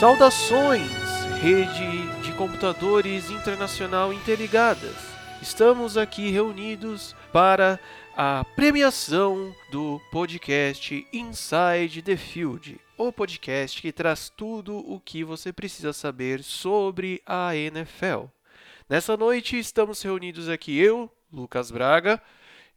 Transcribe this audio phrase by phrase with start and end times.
[0.00, 0.90] Saudações,
[1.42, 4.96] rede de computadores internacional interligadas.
[5.42, 7.78] Estamos aqui reunidos para
[8.16, 15.52] a premiação do podcast Inside the Field, o podcast que traz tudo o que você
[15.52, 18.24] precisa saber sobre a NFL.
[18.88, 22.22] Nessa noite estamos reunidos aqui eu, Lucas Braga,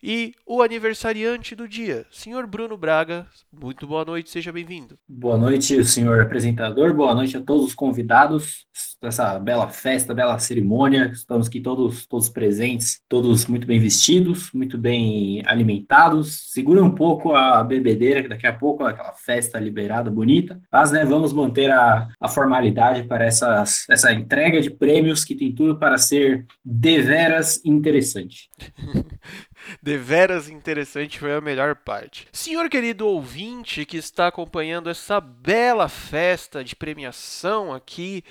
[0.03, 3.25] e o aniversariante do dia, senhor Bruno Braga.
[3.49, 4.99] Muito boa noite, seja bem-vindo.
[5.07, 6.93] Boa noite, senhor apresentador.
[6.93, 8.67] Boa noite a todos os convidados
[9.01, 11.11] dessa bela festa, bela cerimônia.
[11.13, 16.51] Estamos aqui todos, todos presentes, todos muito bem vestidos, muito bem alimentados.
[16.51, 20.59] Segura um pouco a bebedeira, que daqui a pouco é aquela festa liberada, bonita.
[20.69, 25.53] Mas, né, vamos manter a, a formalidade para essas, essa entrega de prêmios que tem
[25.53, 28.49] tudo para ser deveras interessante.
[29.81, 32.27] Deveras interessante foi a melhor parte.
[32.31, 38.23] Senhor querido ouvinte que está acompanhando essa bela festa de premiação aqui,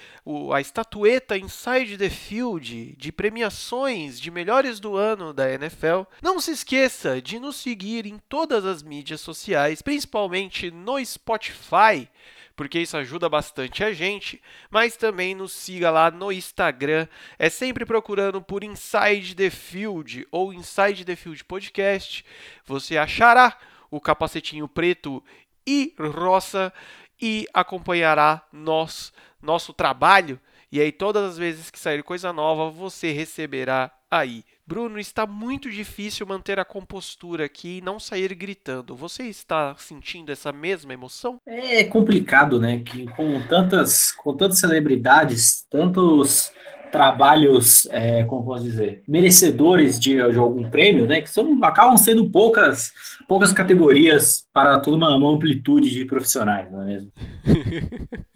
[0.52, 6.52] a estatueta Inside the Field de premiações de melhores do ano da NFL, não se
[6.52, 12.08] esqueça de nos seguir em todas as mídias sociais, principalmente no Spotify
[12.54, 17.06] porque isso ajuda bastante a gente, mas também nos siga lá no Instagram.
[17.38, 22.24] É sempre procurando por Inside the Field ou Inside the Field Podcast.
[22.64, 23.56] Você achará
[23.90, 25.22] o capacetinho preto
[25.66, 26.72] e roça
[27.20, 30.40] e acompanhará nós, nosso trabalho.
[30.70, 34.44] E aí, todas as vezes que sair coisa nova, você receberá aí.
[34.66, 38.94] Bruno, está muito difícil manter a compostura aqui e não sair gritando.
[38.94, 41.38] Você está sentindo essa mesma emoção?
[41.46, 42.80] É complicado, né?
[42.80, 46.52] Que com tantas, com tantas celebridades, tantos
[46.92, 51.22] trabalhos, é, como posso dizer, merecedores de, de, algum prêmio, né?
[51.22, 52.92] Que são, acabam sendo poucas,
[53.26, 57.12] poucas categorias para toda uma, uma amplitude de profissionais, não é mesmo?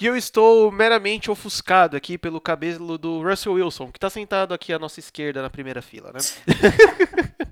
[0.00, 4.72] E eu estou meramente ofuscado aqui pelo cabelo do Russell Wilson, que está sentado aqui
[4.72, 6.18] à nossa esquerda na primeira fila, né?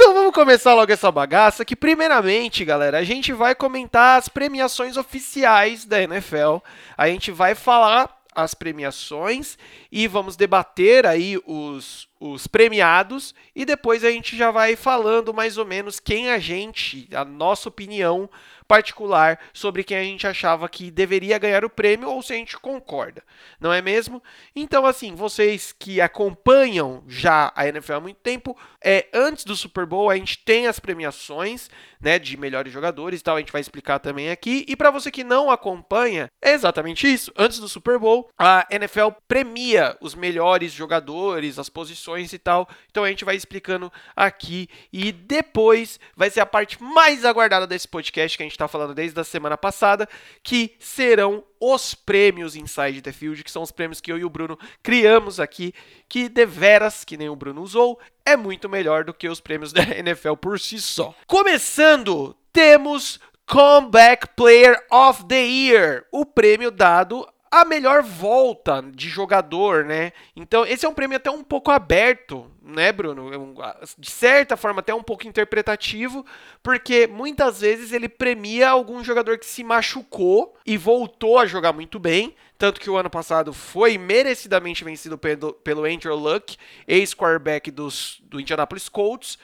[0.00, 1.64] Então vamos começar logo essa bagaça.
[1.64, 6.58] Que primeiramente, galera, a gente vai comentar as premiações oficiais da NFL.
[6.96, 9.58] A gente vai falar as premiações
[9.90, 15.58] e vamos debater aí os, os premiados e depois a gente já vai falando mais
[15.58, 18.30] ou menos quem a gente, a nossa opinião
[18.68, 22.58] particular sobre quem a gente achava que deveria ganhar o prêmio ou se a gente
[22.58, 23.24] concorda,
[23.58, 24.22] não é mesmo?
[24.54, 29.86] Então, assim, vocês que acompanham já a NFL há muito tempo, é, antes do Super
[29.86, 31.70] Bowl a gente tem as premiações
[32.00, 34.64] né, de melhores jogadores e tal, a gente vai explicar também aqui.
[34.68, 37.32] E para você que não acompanha, é exatamente isso.
[37.36, 42.68] Antes do Super Bowl, a NFL premia os melhores jogadores, as posições e tal.
[42.90, 47.88] Então a gente vai explicando aqui e depois vai ser a parte mais aguardada desse
[47.88, 50.08] podcast que a gente está falando desde a semana passada,
[50.42, 54.30] que serão os prêmios Inside the Field, que são os prêmios que eu e o
[54.30, 55.72] Bruno criamos aqui,
[56.08, 59.82] que deveras, que nem o Bruno usou, é muito melhor do que os prêmios da
[59.82, 61.14] NFL por si só.
[61.26, 69.84] Começando, temos Comeback Player of the Year, o prêmio dado a melhor volta de jogador,
[69.84, 70.12] né?
[70.36, 73.32] Então, esse é um prêmio até um pouco aberto, né, Bruno?
[73.62, 76.24] É de certa forma, até um pouco interpretativo,
[76.62, 81.98] porque muitas vezes ele premia algum jogador que se machucou e voltou a jogar muito
[81.98, 82.34] bem.
[82.58, 86.56] Tanto que o ano passado foi merecidamente vencido pelo, pelo Andrew Luck,
[86.88, 89.38] ex-quarterback do Indianapolis Colts.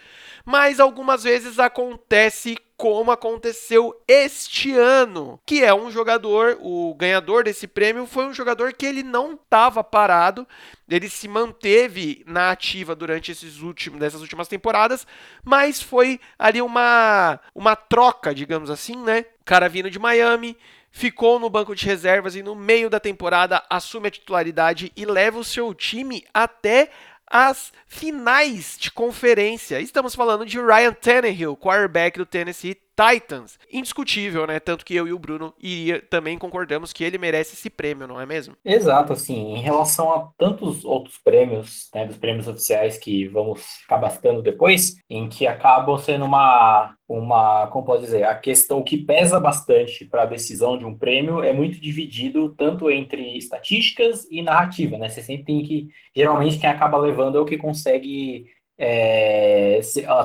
[0.45, 7.67] Mas algumas vezes acontece como aconteceu este ano, que é um jogador, o ganhador desse
[7.67, 10.47] prêmio foi um jogador que ele não estava parado,
[10.89, 15.07] ele se manteve na ativa durante esses últimos, dessas últimas temporadas,
[15.45, 19.25] mas foi ali uma, uma troca, digamos assim, né?
[19.41, 20.57] O cara vindo de Miami,
[20.91, 25.39] ficou no banco de reservas e no meio da temporada assume a titularidade e leva
[25.41, 26.89] o seu time até
[27.35, 29.81] as finais de conferência.
[29.81, 33.59] Estamos falando de Ryan Tannehill, quarterback do Tennessee Titans.
[33.73, 34.61] Indiscutível, né?
[34.61, 38.21] Tanto que eu e o Bruno iria, também concordamos que ele merece esse prêmio, não
[38.21, 38.57] é mesmo?
[38.65, 43.99] Exato, assim, em relação a tantos outros prêmios, né, dos prêmios oficiais que vamos ficar
[43.99, 49.41] bastando depois, em que acabam sendo uma, uma, como pode dizer, a questão que pesa
[49.41, 54.97] bastante para a decisão de um prêmio é muito dividido tanto entre estatísticas e narrativa,
[54.97, 55.09] né?
[55.09, 58.47] Você sempre tem que, geralmente quem acaba levando é o que consegue
[58.79, 59.81] é,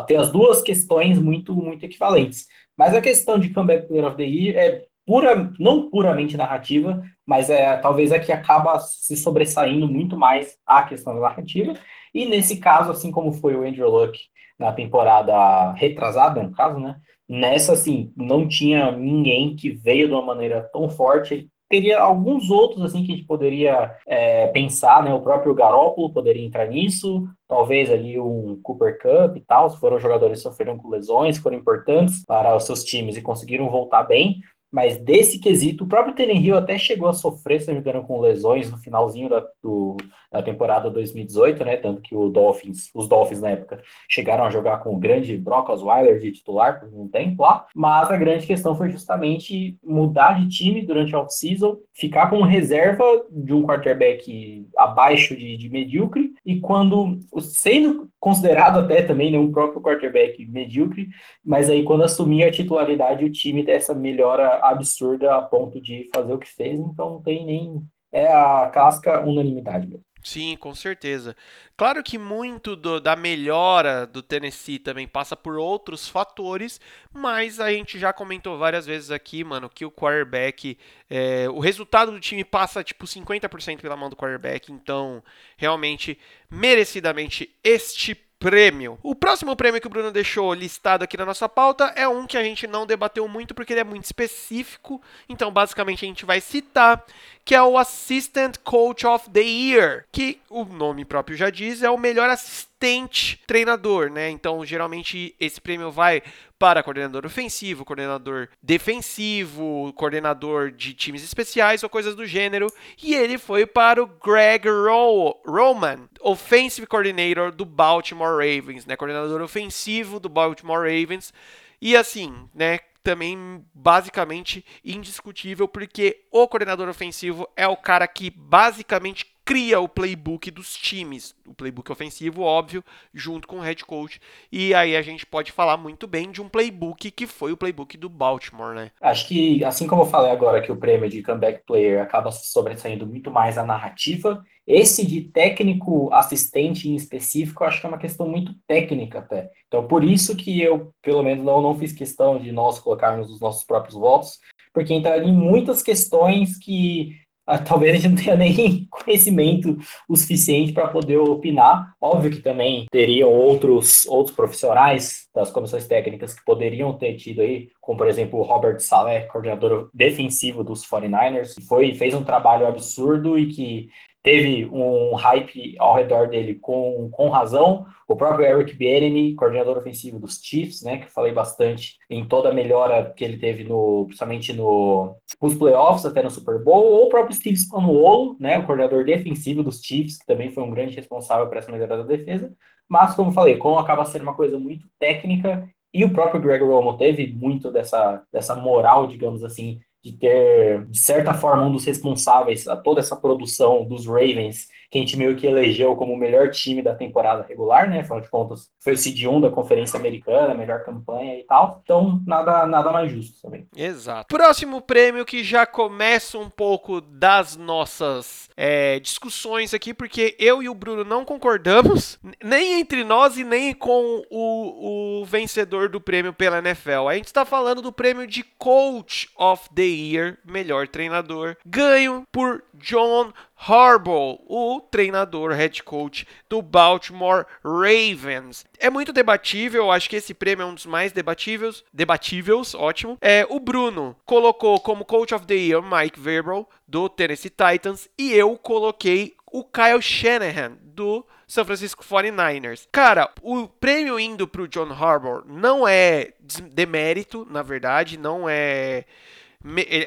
[0.08, 2.48] ter as duas questões muito, muito equivalentes.
[2.78, 7.50] Mas a questão de Comeback Player of the Year é pura, não puramente narrativa, mas
[7.50, 11.74] é talvez é que acaba se sobressaindo muito mais a questão da narrativa.
[12.14, 14.20] E nesse caso, assim como foi o Andrew Luck
[14.58, 16.96] na temporada retrasada, no caso, né?
[17.28, 21.48] Nessa, assim, não tinha ninguém que veio de uma maneira tão forte.
[21.70, 25.14] Teria alguns outros, assim, que a gente poderia é, pensar, né?
[25.14, 30.00] O próprio Garópolo poderia entrar nisso, talvez ali um Cooper Cup e tal, se foram
[30.00, 34.42] jogadores que sofreram com lesões, foram importantes para os seus times e conseguiram voltar bem.
[34.72, 38.78] Mas desse quesito, o próprio Hill até chegou a sofrer, se não com lesões no
[38.78, 39.98] finalzinho da, do,
[40.32, 41.78] da temporada 2018, né?
[41.78, 45.70] Tanto que o Dolphins, os Dolphins na época chegaram a jogar com o grande Brock
[45.70, 47.66] Osweiler de titular por um tempo lá.
[47.76, 53.04] Mas a grande questão foi justamente mudar de time durante a off-season, ficar como reserva
[53.32, 59.52] de um quarterback abaixo de, de medíocre, e quando, sendo considerado até também né, um
[59.52, 61.08] próprio quarterback medíocre,
[61.44, 66.34] mas aí quando assumir a titularidade, o time dessa melhora absurda a ponto de fazer
[66.34, 67.84] o que fez, então não tem nem.
[68.12, 70.04] É a casca unanimidade mesmo.
[70.22, 71.36] Sim, com certeza.
[71.78, 76.80] Claro que muito do, da melhora do Tennessee também passa por outros fatores,
[77.14, 80.78] mas a gente já comentou várias vezes aqui, mano, que o quarterback,
[81.10, 85.24] é, o resultado do time passa tipo 50% pela mão do quarterback, então
[85.58, 86.20] realmente,
[86.50, 88.98] merecidamente, este prêmio.
[89.04, 92.38] O próximo prêmio que o Bruno deixou listado aqui na nossa pauta é um que
[92.38, 95.02] a gente não debateu muito porque ele é muito específico.
[95.28, 97.06] Então, basicamente, a gente vai citar
[97.44, 101.90] que é o Assistant Coach of the Year, que o nome próprio já diz, é
[101.90, 104.30] o melhor assistente treinador, né?
[104.30, 106.22] Então, geralmente esse prêmio vai
[106.60, 112.68] para coordenador ofensivo, coordenador defensivo, coordenador de times especiais ou coisas do gênero.
[113.02, 118.98] E ele foi para o Greg Ro Roman, Offensive Coordinator do Baltimore Ravens, né?
[118.98, 121.34] Coordenador ofensivo do Baltimore Ravens.
[121.82, 122.80] E assim, né?
[123.02, 130.52] Também basicamente indiscutível, porque o coordenador ofensivo é o cara que basicamente cria o playbook
[130.52, 134.22] dos times, o playbook ofensivo, óbvio, junto com o head coach.
[134.52, 137.98] E aí a gente pode falar muito bem de um playbook que foi o playbook
[137.98, 138.92] do Baltimore, né?
[139.02, 143.08] Acho que, assim como eu falei agora que o prêmio de comeback player acaba sobressaindo
[143.08, 148.30] muito mais a narrativa, esse de técnico assistente em específico, acho que é uma questão
[148.30, 149.50] muito técnica até.
[149.68, 153.40] Então, por isso que eu, pelo menos, não, não fiz questão de nós colocarmos os
[153.40, 154.38] nossos próprios votos,
[154.72, 157.18] porque entraria em muitas questões que
[157.58, 161.94] talvez a gente não tenha nem conhecimento o suficiente para poder opinar.
[162.00, 167.70] Óbvio que também teriam outros, outros profissionais das comissões técnicas que poderiam ter tido aí,
[167.82, 172.68] como por exemplo o Robert Saleh, coordenador defensivo dos 49ers, que foi, fez um trabalho
[172.68, 173.90] absurdo e que
[174.22, 177.86] teve um hype ao redor dele com, com razão.
[178.08, 182.50] O próprio Eric Bieniemy, coordenador ofensivo dos Chiefs, né, que eu falei bastante em toda
[182.50, 187.06] a melhora que ele teve no, principalmente no, nos playoffs, até no Super Bowl, ou
[187.06, 190.96] o próprio Steve Spagnuolo, né, o coordenador defensivo dos Chiefs, que também foi um grande
[190.96, 192.54] responsável por essa melhora da defesa.
[192.88, 196.98] Mas, como falei, como acaba sendo uma coisa muito técnica, e o próprio Greg Roman
[196.98, 202.68] teve muito dessa, dessa moral, digamos assim, de ter, de certa forma, um dos responsáveis
[202.68, 206.50] a toda essa produção dos Ravens que a gente meio que elegeu como o melhor
[206.50, 208.00] time da temporada regular, né?
[208.00, 211.80] Afinal de contas, foi o seed 1 da Conferência Americana, melhor campanha e tal.
[211.84, 213.68] Então, nada, nada mais justo também.
[213.76, 214.28] Exato.
[214.28, 220.68] Próximo prêmio que já começa um pouco das nossas é, discussões aqui, porque eu e
[220.68, 226.34] o Bruno não concordamos, nem entre nós e nem com o, o vencedor do prêmio
[226.34, 227.08] pela NFL.
[227.10, 232.64] A gente está falando do prêmio de Coach of the Year, melhor treinador, ganho por
[232.74, 238.66] John Harbaugh, o treinador, head coach do Baltimore Ravens.
[238.80, 243.18] É muito debatível, acho que esse prêmio é um dos mais debatíveis, debatíveis, ótimo.
[243.20, 248.32] É, o Bruno colocou como coach of the year Mike Vrabel do Tennessee Titans e
[248.34, 252.88] eu coloquei o Kyle Shanahan do São Francisco 49ers.
[252.92, 256.34] Cara, o prêmio indo para o John Harbaugh não é
[256.72, 259.06] demérito, na verdade, não é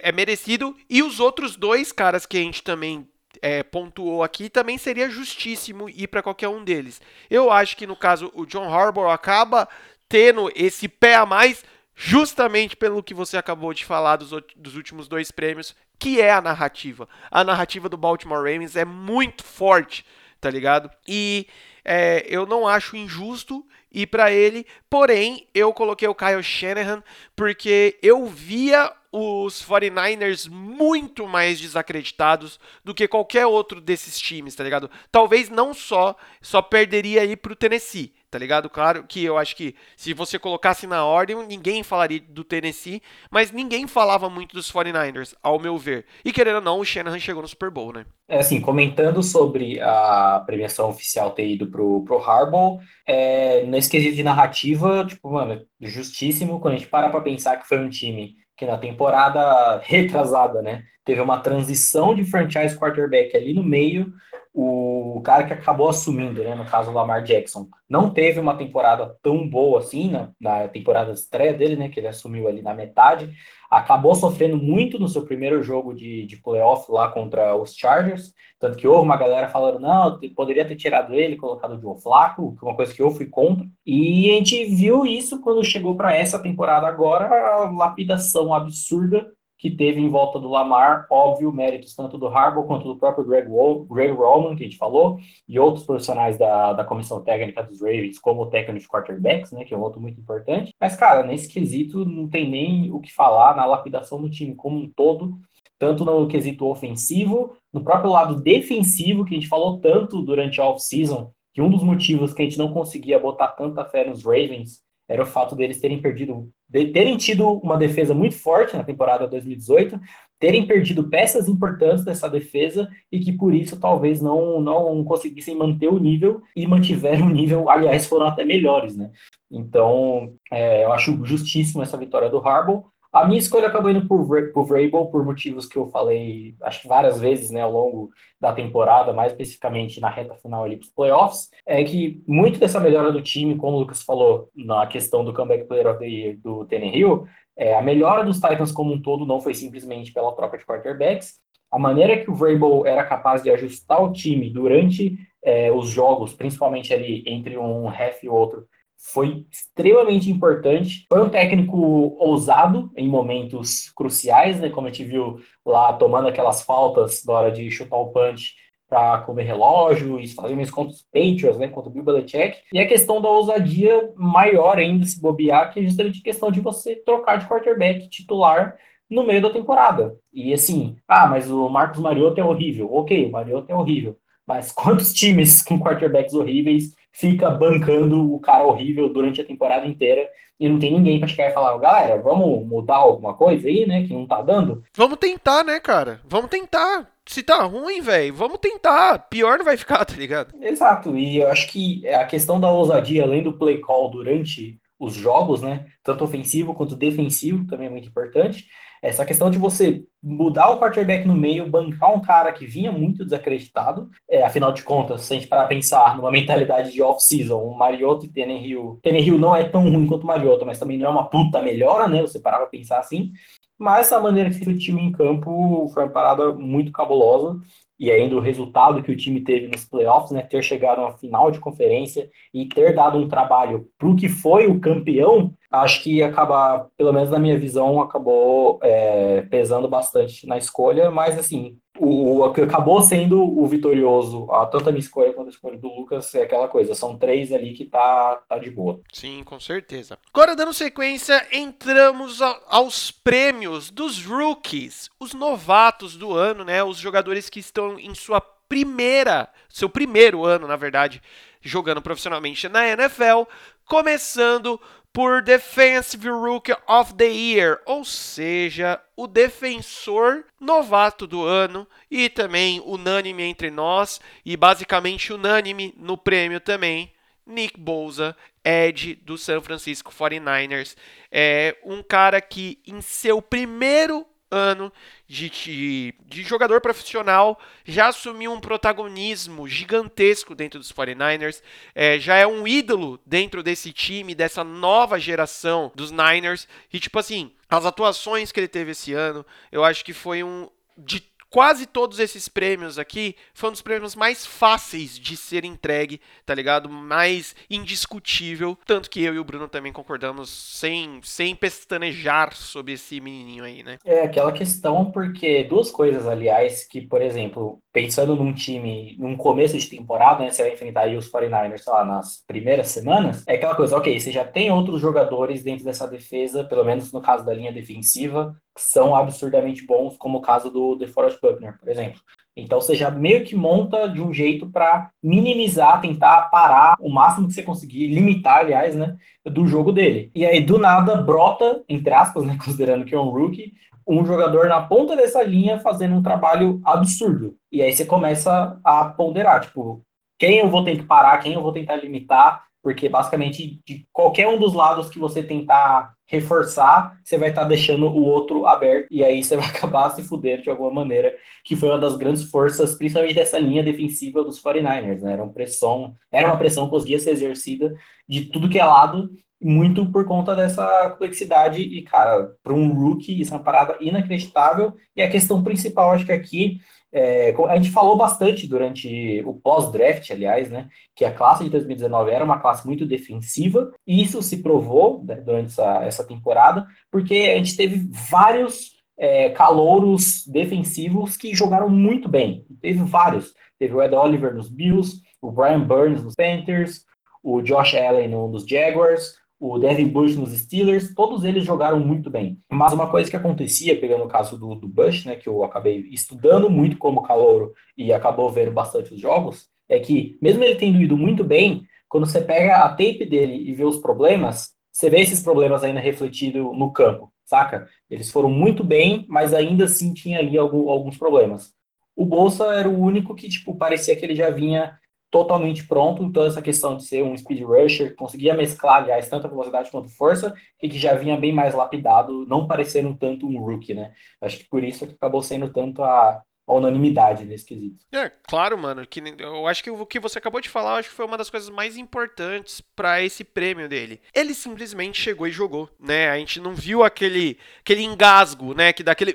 [0.02, 0.75] é merecido.
[0.88, 3.06] E os outros dois caras que a gente também
[3.40, 7.00] é, pontuou aqui, também seria justíssimo ir para qualquer um deles.
[7.30, 9.68] Eu acho que no caso o John Harbaugh acaba
[10.08, 15.08] tendo esse pé a mais justamente pelo que você acabou de falar dos, dos últimos
[15.08, 17.08] dois prêmios, que é a narrativa.
[17.30, 20.04] A narrativa do Baltimore Ravens é muito forte,
[20.40, 20.90] tá ligado?
[21.06, 21.46] E
[21.84, 27.02] é, eu não acho injusto ir para ele, porém eu coloquei o Kyle Shanahan
[27.36, 34.64] porque eu via os 49ers muito mais desacreditados do que qualquer outro desses times, tá
[34.64, 34.90] ligado?
[35.11, 38.71] Talvez não só, só perderia aí pro Tennessee, tá ligado?
[38.71, 43.52] Claro que eu acho que se você colocasse na ordem, ninguém falaria do Tennessee, mas
[43.52, 46.07] ninguém falava muito dos 49ers, ao meu ver.
[46.25, 48.07] E querendo ou não, o Shanahan chegou no Super Bowl, né?
[48.26, 54.23] É assim, comentando sobre a premiação oficial ter ido pro, pro Harbaugh, é, nesse de
[54.23, 58.66] narrativa, tipo, mano, justíssimo quando a gente para pra pensar que foi um time que
[58.66, 64.12] na temporada retrasada, né, teve uma transição de franchise quarterback ali no meio,
[64.54, 69.16] o cara que acabou assumindo, né, no caso o Lamar Jackson, não teve uma temporada
[69.21, 73.35] tão boa assim, na, na temporada estreia dele, né, que ele assumiu ali na metade,
[73.73, 78.76] acabou sofrendo muito no seu primeiro jogo de, de playoff lá contra os Chargers, tanto
[78.76, 82.64] que houve uma galera falando, não, poderia ter tirado ele, colocado o Joe Flaco, que
[82.64, 86.14] é uma coisa que eu fui contra, e a gente viu isso quando chegou para
[86.14, 89.26] essa temporada agora, a lapidação absurda
[89.62, 93.49] que teve em volta do Lamar, óbvio, méritos tanto do Harbaugh quanto do próprio Greg,
[93.49, 97.81] Wall, Greg Roman, que a gente falou, e outros profissionais da, da comissão técnica dos
[97.81, 100.75] Ravens, como o técnico de quarterbacks, né, que é um outro muito importante.
[100.81, 104.78] Mas, cara, nesse quesito não tem nem o que falar na lapidação do time como
[104.78, 105.38] um todo,
[105.78, 110.64] tanto no quesito ofensivo, no próprio lado defensivo, que a gente falou tanto durante a
[110.64, 114.81] off-season, que um dos motivos que a gente não conseguia botar tanta fé nos Ravens
[115.09, 119.29] era o fato deles terem perdido, de terem tido uma defesa muito forte na temporada
[119.29, 120.00] 2018,
[120.41, 125.88] terem perdido peças importantes dessa defesa e que por isso talvez não, não conseguissem manter
[125.88, 129.11] o nível e mantiveram o nível, aliás, foram até melhores, né?
[129.50, 132.85] Então, é, eu acho justíssimo essa vitória do Harbaugh.
[133.12, 136.88] A minha escolha acabou indo por, por Vrabel por motivos que eu falei, acho que
[136.88, 141.50] várias vezes, né, ao longo da temporada, mais especificamente na reta final ali dos playoffs,
[141.66, 145.69] é que muito dessa melhora do time, como o Lucas falou na questão do comeback
[145.69, 149.42] player of the year do Hill, é, a melhora dos Titans como um todo não
[149.42, 151.35] foi simplesmente pela troca de quarterbacks,
[151.71, 156.33] a maneira que o Vrabel era capaz de ajustar o time durante é, os jogos,
[156.33, 158.66] principalmente ali entre um half e outro,
[159.02, 161.04] foi extremamente importante.
[161.12, 161.76] Foi um técnico
[162.18, 164.71] ousado em momentos cruciais, né?
[164.71, 168.54] Como a gente viu lá tomando aquelas faltas na hora de chutar o punch
[168.88, 171.66] para comer relógio e fazer isso contra os Patriots, né?
[171.66, 172.59] Contra o Bill Belichick.
[172.73, 176.61] E a questão da ousadia maior ainda se bobear, que é justamente a questão de
[176.61, 178.76] você trocar de quarterback titular
[179.11, 180.14] no meio da temporada.
[180.32, 182.88] E assim, ah, mas o Marcos Mariota é horrível.
[182.94, 184.16] Ok, o Mariota é horrível.
[184.47, 190.28] Mas quantos times com quarterbacks horríveis fica bancando o cara horrível durante a temporada inteira
[190.59, 194.07] e não tem ninguém para chegar e falar, galera, vamos mudar alguma coisa aí, né,
[194.07, 194.83] que não tá dando?
[194.97, 196.21] Vamos tentar, né, cara?
[196.25, 197.11] Vamos tentar.
[197.26, 199.19] Se tá ruim, velho, vamos tentar.
[199.28, 200.54] Pior não vai ficar, tá ligado?
[200.61, 201.16] Exato.
[201.16, 205.62] E eu acho que a questão da ousadia, além do play call durante os jogos,
[205.62, 208.66] né, tanto ofensivo quanto defensivo, também é muito importante.
[209.02, 213.25] Essa questão de você mudar o quarterback no meio, bancar um cara que vinha muito
[213.25, 217.76] desacreditado, é, afinal de contas, se a gente parar pensar numa mentalidade de off-season, o
[217.76, 221.11] Mariota e Tannehill, Tannehill não é tão ruim quanto o Mariota, mas também não é
[221.11, 223.32] uma puta melhora, né, você parar pra pensar assim,
[223.76, 227.59] mas a maneira que o time em campo foi uma parada muito cabulosa,
[227.99, 231.50] e ainda o resultado que o time teve nos playoffs, né, ter chegado à final
[231.50, 236.23] de conferência e ter dado um trabalho para o que foi o campeão, acho que
[236.23, 242.41] acaba, pelo menos na minha visão, acabou é, pesando bastante na escolha, mas assim, o,
[242.41, 245.88] o que acabou sendo o vitorioso, a, tanto a minha escolha quanto a escolha do
[245.88, 249.00] Lucas, é aquela coisa, são três ali que tá, tá de boa.
[249.12, 250.19] Sim, com certeza.
[250.33, 256.83] Agora, dando sequência, entramos a, aos prêmios dos rookies, os novatos do ano, né?
[256.83, 261.23] Os jogadores que estão em sua primeira, seu primeiro ano, na verdade,
[261.61, 263.43] jogando profissionalmente na NFL,
[263.87, 264.81] começando
[265.12, 272.81] por Defensive Rookie of the Year, ou seja, o defensor novato do ano e também
[272.81, 277.12] unânime entre nós e basicamente unânime no prêmio também.
[277.45, 280.97] Nick Bosa, Ed do San Francisco 49ers,
[281.31, 284.92] é um cara que em seu primeiro ano
[285.26, 291.62] de, de, de, jogador profissional, já assumiu um protagonismo gigantesco dentro dos 49ers,
[291.94, 296.68] é, já é um ídolo dentro desse time, dessa nova geração dos Niners.
[296.92, 300.68] E, tipo assim, as atuações que ele teve esse ano, eu acho que foi um.
[300.94, 301.21] De
[301.52, 306.54] quase todos esses prêmios aqui foi um dos prêmios mais fáceis de ser entregue, tá
[306.54, 306.88] ligado?
[306.88, 308.76] Mais indiscutível.
[308.87, 313.82] Tanto que eu e o Bruno também concordamos sem, sem pestanejar sobre esse menininho aí,
[313.82, 313.99] né?
[314.04, 319.76] É aquela questão, porque duas coisas, aliás, que, por exemplo, pensando num time, num começo
[319.76, 320.50] de temporada, né?
[320.50, 324.18] Você vai enfrentar aí os 49ers, sei lá, nas primeiras semanas, é aquela coisa, ok,
[324.18, 328.56] você já tem outros jogadores dentro dessa defesa, pelo menos no caso da linha defensiva,
[328.76, 332.21] são absurdamente bons, como o caso do DeForest Buckner, por exemplo.
[332.57, 337.49] Então você já meio que monta de um jeito para minimizar, tentar parar o máximo
[337.49, 340.31] que você conseguir, limitar, aliás, né, do jogo dele.
[340.35, 343.73] E aí do nada brota, entre aspas, né, considerando que é um rookie,
[344.07, 347.57] um jogador na ponta dessa linha fazendo um trabalho absurdo.
[347.71, 350.02] E aí você começa a ponderar, tipo,
[350.38, 354.49] quem eu vou ter que parar, quem eu vou tentar limitar, porque basicamente de qualquer
[354.49, 359.06] um dos lados que você tentar reforçar, você vai estar tá deixando o outro aberto
[359.10, 362.44] e aí você vai acabar se fudendo de alguma maneira, que foi uma das grandes
[362.44, 365.34] forças, principalmente dessa linha defensiva dos 49ers, né?
[365.34, 367.94] Era uma pressão, era uma pressão que conseguia ser exercida
[368.26, 373.38] de tudo que é lado, muito por conta dessa complexidade e, cara, para um rookie,
[373.38, 376.80] isso é uma parada inacreditável, e a questão principal, acho que aqui
[377.12, 382.31] é, a gente falou bastante durante o pós-draft, aliás, né, que a classe de 2019
[382.31, 387.35] era uma classe muito defensiva, e isso se provou né, durante essa, essa temporada, porque
[387.35, 392.64] a gente teve vários é, calouros defensivos que jogaram muito bem.
[392.81, 393.52] Teve vários.
[393.78, 397.04] Teve o Ed Oliver nos Bills, o Brian Burns nos Panthers,
[397.42, 402.59] o Josh Allen nos Jaguars, o Devin Bush nos Steelers, todos eles jogaram muito bem.
[402.69, 406.00] Mas uma coisa que acontecia, pegando o caso do, do Bush, né, que eu acabei
[406.11, 411.00] estudando muito como calouro e acabou vendo bastante os jogos, é que mesmo ele tendo
[411.00, 415.21] ido muito bem, quando você pega a tape dele e vê os problemas, você vê
[415.21, 417.87] esses problemas ainda refletidos no campo, saca?
[418.11, 421.73] Eles foram muito bem, mas ainda assim tinha ali algum, alguns problemas.
[422.16, 424.99] O Bolsa era o único que, tipo, parecia que ele já vinha
[425.32, 429.50] totalmente pronto, então essa questão de ser um speed rusher, conseguia mesclar, aliás, tanto a
[429.50, 433.94] velocidade quanto força, e que já vinha bem mais lapidado, não parecendo tanto um rookie,
[433.94, 434.12] né?
[434.42, 438.04] Acho que por isso que acabou sendo tanto a, a unanimidade nesse quesito.
[438.12, 441.14] É, claro, mano, que eu acho que o que você acabou de falar, acho que
[441.14, 444.20] foi uma das coisas mais importantes para esse prêmio dele.
[444.34, 446.28] Ele simplesmente chegou e jogou, né?
[446.28, 449.34] A gente não viu aquele aquele engasgo, né, que daquele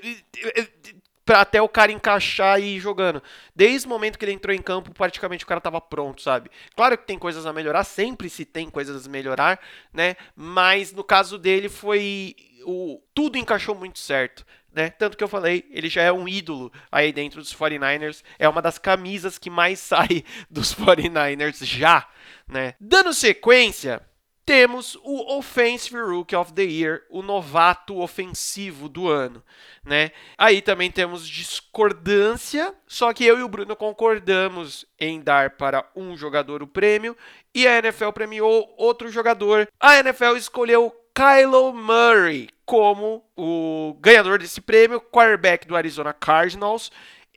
[1.27, 3.21] pra até o cara encaixar e ir jogando.
[3.53, 6.49] Desde o momento que ele entrou em campo, praticamente o cara tava pronto, sabe?
[6.73, 9.59] Claro que tem coisas a melhorar, sempre se tem coisas a melhorar,
[9.93, 10.15] né?
[10.33, 14.45] Mas no caso dele foi o tudo encaixou muito certo.
[14.73, 14.89] Né?
[14.91, 18.23] Tanto que eu falei, ele já é um ídolo aí dentro dos 49ers.
[18.39, 22.07] É uma das camisas que mais sai dos 49ers já,
[22.47, 22.73] né?
[22.79, 24.01] Dando sequência,
[24.47, 29.43] temos o Offensive Rookie of the Year, o novato ofensivo do ano,
[29.83, 30.11] né?
[30.37, 36.15] Aí também temos discordância, só que eu e o Bruno concordamos em dar para um
[36.15, 37.15] jogador o prêmio
[37.53, 39.67] e a NFL premiou outro jogador.
[39.77, 46.89] A NFL escolheu Kylo Murray como o ganhador desse prêmio, quarterback do Arizona Cardinals.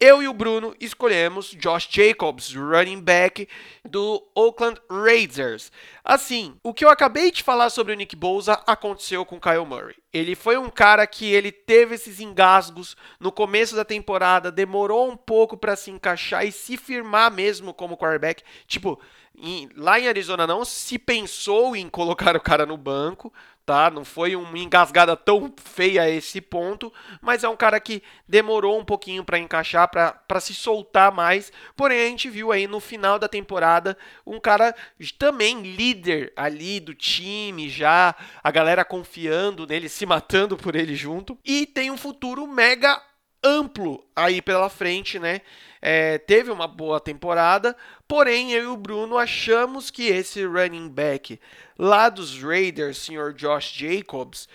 [0.03, 3.47] Eu e o Bruno escolhemos Josh Jacobs, running back
[3.87, 5.71] do Oakland Raiders.
[6.03, 9.97] Assim, o que eu acabei de falar sobre o Nick Bosa aconteceu com Kyle Murray.
[10.11, 15.19] Ele foi um cara que ele teve esses engasgos no começo da temporada, demorou um
[15.19, 18.43] pouco para se encaixar e se firmar mesmo como quarterback.
[18.67, 18.99] Tipo,
[19.37, 23.33] em, lá em Arizona não se pensou em colocar o cara no banco,
[23.65, 23.89] tá?
[23.89, 28.79] Não foi uma engasgada tão feia a esse ponto, mas é um cara que demorou
[28.79, 31.53] um pouquinho para encaixar, para se soltar mais.
[31.77, 34.75] Porém, a gente viu aí no final da temporada um cara
[35.19, 41.39] também líder ali do time, já a galera confiando nele, se matando por ele junto,
[41.45, 43.01] e tem um futuro mega
[43.43, 45.41] amplo aí pela frente, né?
[45.83, 47.75] É, teve uma boa temporada,
[48.07, 51.41] porém eu e o Bruno achamos que esse running back
[51.79, 54.47] lá dos Raiders, senhor Josh Jacobs,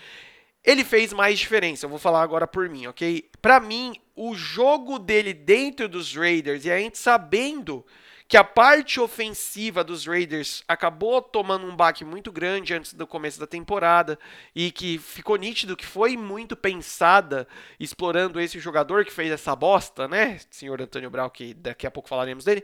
[0.63, 1.85] ele fez mais diferença.
[1.85, 3.27] Eu vou falar agora por mim, ok?
[3.41, 7.85] Para mim, o jogo dele dentro dos Raiders e a gente sabendo
[8.27, 13.39] que a parte ofensiva dos Raiders acabou tomando um baque muito grande antes do começo
[13.39, 14.17] da temporada
[14.55, 17.47] e que ficou nítido que foi muito pensada
[17.79, 22.09] explorando esse jogador que fez essa bosta, né, senhor Antônio Brau, que daqui a pouco
[22.09, 22.63] falaremos dele,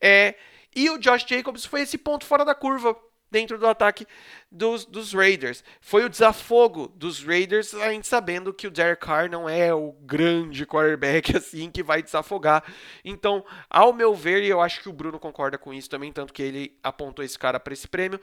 [0.00, 0.34] é,
[0.74, 2.96] e o Josh Jacobs foi esse ponto fora da curva
[3.32, 4.06] dentro do ataque
[4.50, 5.64] dos, dos Raiders.
[5.80, 9.92] Foi o desafogo dos Raiders, a gente sabendo que o Derek Carr não é o
[10.02, 12.62] grande quarterback assim que vai desafogar.
[13.02, 16.32] Então, ao meu ver, e eu acho que o Bruno concorda com isso também, tanto
[16.32, 18.20] que ele apontou esse cara para esse prêmio,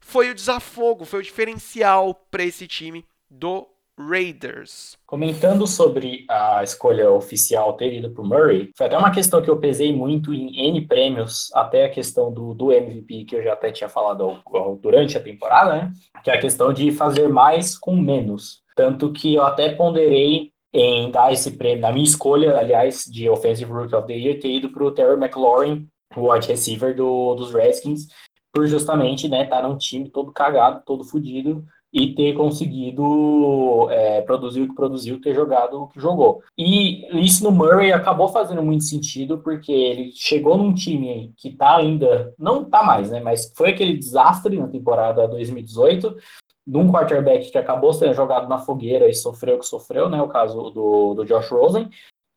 [0.00, 4.96] foi o desafogo, foi o diferencial para esse time do Raiders.
[5.04, 9.50] Comentando sobre a escolha oficial ter ido para o Murray, foi até uma questão que
[9.50, 13.54] eu pesei muito em N prêmios, até a questão do, do MVP, que eu já
[13.54, 14.40] até tinha falado
[14.80, 15.92] durante a temporada, né?
[16.22, 18.62] Que é a questão de fazer mais com menos.
[18.76, 23.70] Tanto que eu até ponderei em dar esse prêmio, na minha escolha, aliás, de Offensive
[23.70, 27.52] Rookie of the Year, ter ido para o Terry McLaurin, o wide receiver do, dos
[27.52, 28.06] Redskins,
[28.52, 34.20] por justamente né, estar tá num time todo cagado, todo fodido, e ter conseguido é,
[34.22, 36.42] produzir o que produziu, ter jogado o que jogou.
[36.56, 41.76] E isso no Murray acabou fazendo muito sentido, porque ele chegou num time que tá
[41.76, 43.20] ainda, não tá mais, né?
[43.20, 46.14] Mas foi aquele desastre na temporada 2018,
[46.66, 50.20] num quarterback que acabou sendo jogado na fogueira e sofreu o que sofreu, né?
[50.20, 51.88] O caso do, do Josh Rosen.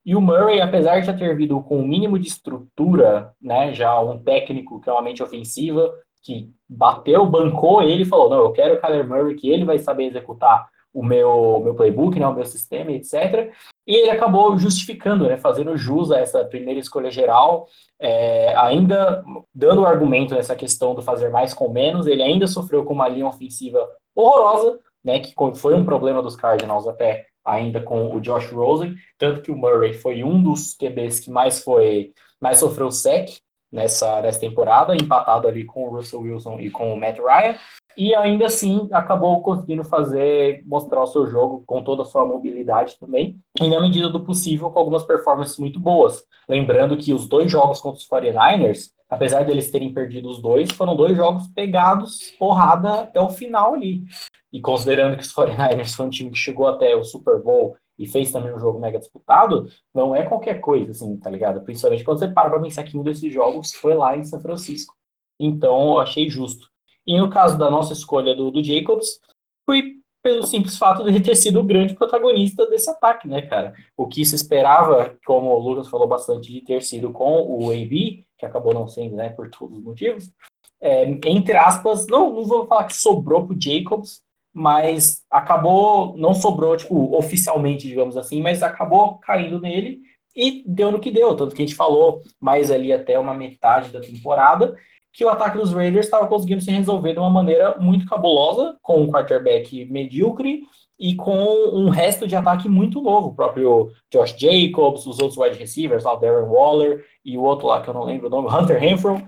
[0.03, 3.71] E o Murray, apesar de já ter vindo com o um mínimo de estrutura, né,
[3.71, 8.39] já um técnico que é uma mente ofensiva, que bateu, bancou ele e falou: Não,
[8.39, 12.27] eu quero o Kyler Murray, que ele vai saber executar o meu, meu playbook, né,
[12.27, 13.51] o meu sistema, etc.
[13.87, 17.67] E ele acabou justificando, né, fazendo jus a essa primeira escolha geral,
[17.99, 22.07] é, ainda dando argumento nessa questão do fazer mais com menos.
[22.07, 26.87] Ele ainda sofreu com uma linha ofensiva horrorosa, né, que foi um problema dos Cardinals
[26.87, 31.31] até ainda com o Josh Rosen, tanto que o Murray foi um dos QBs que
[31.31, 33.39] mais foi mais sofreu sec
[33.71, 37.55] nessa, nessa temporada, empatado ali com o Russell Wilson e com o Matt Ryan,
[37.97, 42.97] e ainda assim acabou conseguindo fazer, mostrar o seu jogo com toda a sua mobilidade
[42.99, 46.23] também, e na medida do possível com algumas performances muito boas.
[46.47, 50.95] Lembrando que os dois jogos contra os 49ers, apesar deles terem perdido os dois, foram
[50.95, 54.03] dois jogos pegados, porrada até o final ali.
[54.51, 58.07] E considerando que os 49ers foi um time que chegou até o Super Bowl e
[58.07, 61.61] fez também um jogo mega disputado, não é qualquer coisa, assim, tá ligado?
[61.61, 64.95] Principalmente quando você para pra pensar que um desses jogos foi lá em São Francisco.
[65.39, 66.67] Então, eu achei justo.
[67.05, 69.19] E no caso da nossa escolha do, do Jacobs,
[69.67, 73.75] foi pelo simples fato de ele ter sido o grande protagonista desse ataque, né, cara?
[73.95, 78.25] O que se esperava, como o Lucas falou bastante, de ter sido com o AB,
[78.35, 80.31] que acabou não sendo, né, por todos os motivos,
[80.79, 86.75] é, entre aspas, não, não vou falar que sobrou pro Jacobs, mas acabou, não sobrou,
[86.75, 89.99] tipo, oficialmente, digamos assim, mas acabou caindo nele
[90.35, 91.35] e deu no que deu.
[91.35, 94.75] Tanto que a gente falou mais ali até uma metade da temporada
[95.13, 99.01] que o ataque dos Raiders estava conseguindo se resolver de uma maneira muito cabulosa, com
[99.01, 100.61] um quarterback medíocre
[100.97, 103.29] e com um resto de ataque muito novo.
[103.29, 107.81] O próprio Josh Jacobs, os outros wide receivers, o Darren Waller e o outro lá
[107.81, 109.21] que eu não lembro o nome, Hunter Renfro,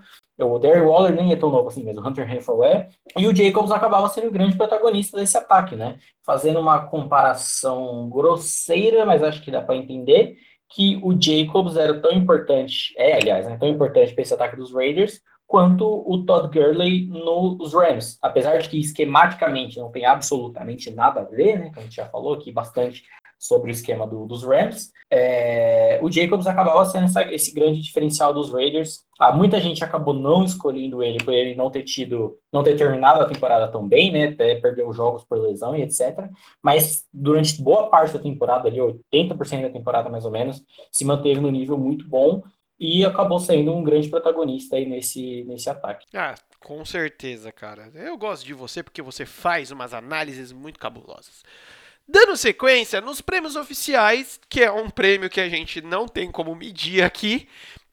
[0.43, 2.89] o Darren Waller nem é tão novo assim, mas o Hunter Renfrew é.
[3.17, 5.97] E o Jacobs acabava sendo o grande protagonista desse ataque, né?
[6.25, 10.36] Fazendo uma comparação grosseira, mas acho que dá para entender
[10.69, 14.73] que o Jacobs era tão importante, é, aliás, né, tão importante para esse ataque dos
[14.73, 18.17] Raiders, quanto o Todd Gurley nos Rams.
[18.21, 21.65] Apesar de que esquematicamente não tem absolutamente nada a ver, né?
[21.67, 23.03] Como a gente já falou aqui bastante
[23.43, 28.34] sobre o esquema do, dos Rams, é, o Jacobs acabava sendo essa, esse grande diferencial
[28.34, 29.01] dos Raiders.
[29.19, 33.21] Ah, muita gente acabou não escolhendo ele por ele não ter tido, não ter terminado
[33.21, 34.29] a temporada tão bem, né?
[34.29, 36.29] Até perdeu jogos por lesão e etc.
[36.63, 41.41] Mas durante boa parte da temporada, ali, 80% da temporada mais ou menos, se manteve
[41.41, 42.41] no nível muito bom
[42.79, 46.06] e acabou sendo um grande protagonista aí nesse, nesse ataque.
[46.13, 47.91] Ah, com certeza, cara.
[47.93, 51.43] Eu gosto de você porque você faz umas análises muito cabulosas.
[52.07, 56.53] Dando sequência, nos prêmios oficiais, que é um prêmio que a gente não tem como
[56.53, 57.47] medir aqui,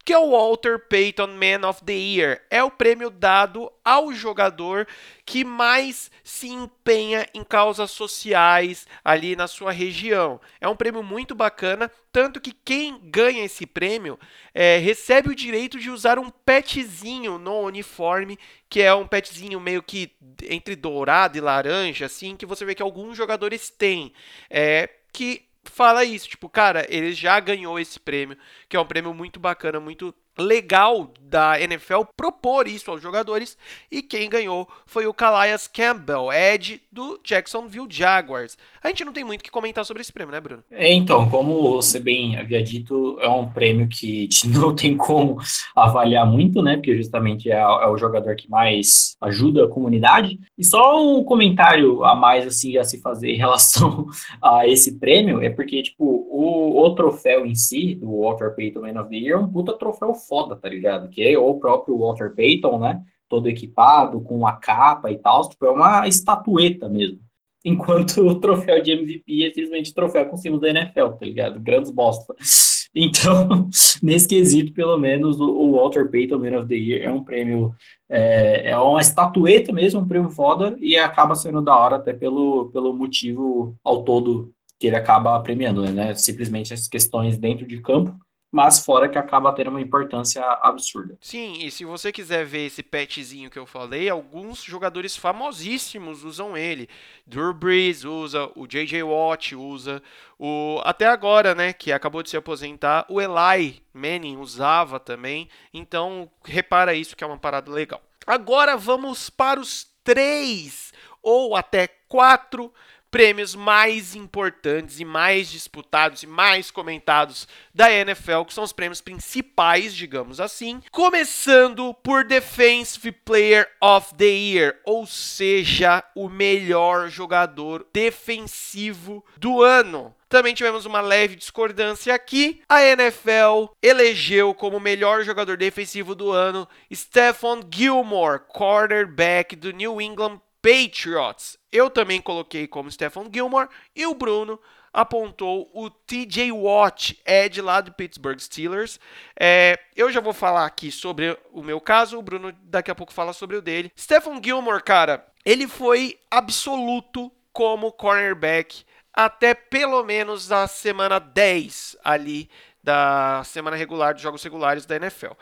[0.05, 2.43] que é o Walter Payton Man of the Year.
[2.51, 4.87] É o prêmio dado ao jogador
[5.25, 10.41] que mais se empenha em causas sociais ali na sua região.
[10.61, 14.19] É um prêmio muito bacana, tanto que quem ganha esse prêmio
[14.55, 19.83] é, recebe o direito de usar um petzinho no uniforme, que é um petzinho meio
[19.83, 20.13] que
[20.49, 24.13] entre dourado e laranja, assim, que você vê que alguns jogadores têm.
[24.49, 28.37] É, que fala isso, tipo, cara, ele já ganhou esse prêmio,
[28.69, 33.57] que é um prêmio muito bacana, muito legal da NFL propor isso aos jogadores
[33.91, 38.59] e quem ganhou foi o Calais Campbell, Ed do Jacksonville Jaguars.
[38.83, 40.65] A gente não tem muito que comentar sobre esse prêmio, né, Bruno?
[40.71, 45.39] É, então, como você bem havia dito, é um prêmio que não tem como
[45.77, 50.41] avaliar muito, né, porque justamente é, é o jogador que mais ajuda a comunidade.
[50.59, 54.07] E só um comentário a mais, assim, a se fazer em relação
[54.43, 59.01] a esse prêmio, é porque, tipo, o, o troféu em si, do Walter Payton Man
[59.01, 61.11] of the Year, é um puta troféu foda, tá ligado?
[61.11, 63.03] Que é o próprio Walter Payton, né?
[63.29, 67.19] Todo equipado, com a capa e tal, tipo, é uma estatueta mesmo.
[67.67, 71.61] Enquanto o troféu de MVP é simplesmente troféu com símbolo da NFL, tá ligado?
[71.61, 72.35] Grandes bosta.
[72.93, 73.71] Então,
[74.03, 77.73] nesse quesito, pelo menos, o Walter Payton Man of the Year é um prêmio,
[78.09, 82.69] é, é uma estatueta mesmo, um prêmio foda, e acaba sendo da hora até pelo,
[82.73, 86.15] pelo motivo ao todo que ele acaba premiando, né?
[86.15, 88.13] Simplesmente as questões dentro de campo
[88.51, 91.17] mas fora que acaba tendo uma importância absurda.
[91.21, 96.57] Sim, e se você quiser ver esse petzinho que eu falei, alguns jogadores famosíssimos usam
[96.57, 96.89] ele.
[97.27, 100.03] Drew Brees usa, o JJ Watt usa,
[100.39, 105.49] o até agora, né, que acabou de se aposentar, o Eli Manning usava também.
[105.73, 108.03] Então, repara isso que é uma parada legal.
[108.27, 112.73] Agora vamos para os três ou até quatro
[113.11, 119.01] prêmios mais importantes e mais disputados e mais comentados da NFL, que são os prêmios
[119.01, 127.87] principais, digamos assim, começando por Defensive Player of the Year, ou seja, o melhor jogador
[127.93, 130.15] defensivo do ano.
[130.31, 132.63] Também tivemos uma leve discordância aqui.
[132.69, 140.41] A NFL elegeu como melhor jogador defensivo do ano Stephon Gilmore, quarterback do New England
[140.63, 141.59] Patriots.
[141.73, 144.61] Eu também coloquei como Stephon Gilmore e o Bruno
[144.93, 148.99] apontou o TJ Watt, Ed lá do Pittsburgh Steelers.
[149.39, 153.13] É, eu já vou falar aqui sobre o meu caso, o Bruno daqui a pouco
[153.13, 153.93] fala sobre o dele.
[153.97, 162.49] Stephon Gilmore, cara, ele foi absoluto como cornerback até pelo menos a semana 10 ali
[162.83, 165.33] da semana regular dos jogos regulares da NFL.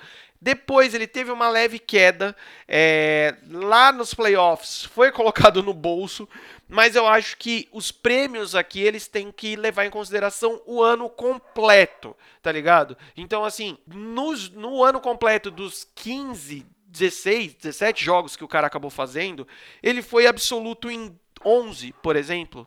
[0.40, 2.36] Depois ele teve uma leve queda
[2.68, 6.28] é, lá nos playoffs, foi colocado no bolso,
[6.68, 11.08] mas eu acho que os prêmios aqui eles têm que levar em consideração o ano
[11.10, 12.96] completo, tá ligado?
[13.16, 18.90] Então, assim, no, no ano completo dos 15, 16, 17 jogos que o cara acabou
[18.90, 19.46] fazendo,
[19.82, 22.66] ele foi absoluto em 11, por exemplo.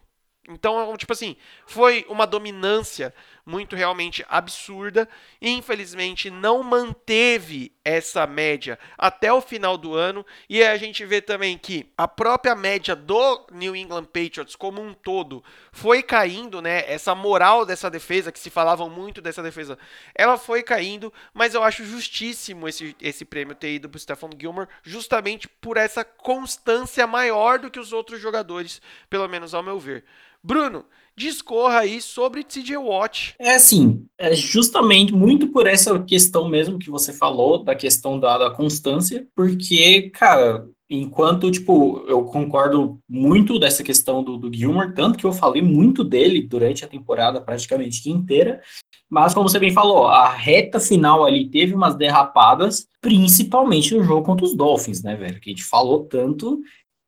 [0.50, 3.14] Então, tipo assim, foi uma dominância
[3.46, 5.08] muito realmente absurda
[5.42, 11.22] e infelizmente não manteve essa média até o final do ano e a gente vê
[11.22, 16.84] também que a própria média do New England Patriots como um todo foi caindo, né?
[16.92, 19.78] Essa moral dessa defesa que se falavam muito dessa defesa,
[20.14, 24.68] ela foi caindo, mas eu acho justíssimo esse, esse prêmio ter ido para Stephon Gilmore
[24.84, 30.04] justamente por essa constância maior do que os outros jogadores, pelo menos ao meu ver.
[30.44, 30.86] Bruno,
[31.22, 33.36] discorra aí sobre TJ Watt.
[33.40, 38.38] É assim, é justamente muito por essa questão mesmo que você falou, da questão da,
[38.38, 45.18] da constância, porque, cara, enquanto, tipo, eu concordo muito dessa questão do, do Gilmore, tanto
[45.18, 48.62] que eu falei muito dele durante a temporada praticamente inteira,
[49.10, 54.26] mas como você bem falou, a reta final ali teve umas derrapadas, principalmente no jogo
[54.26, 56.62] contra os Dolphins, né, velho, que a gente falou tanto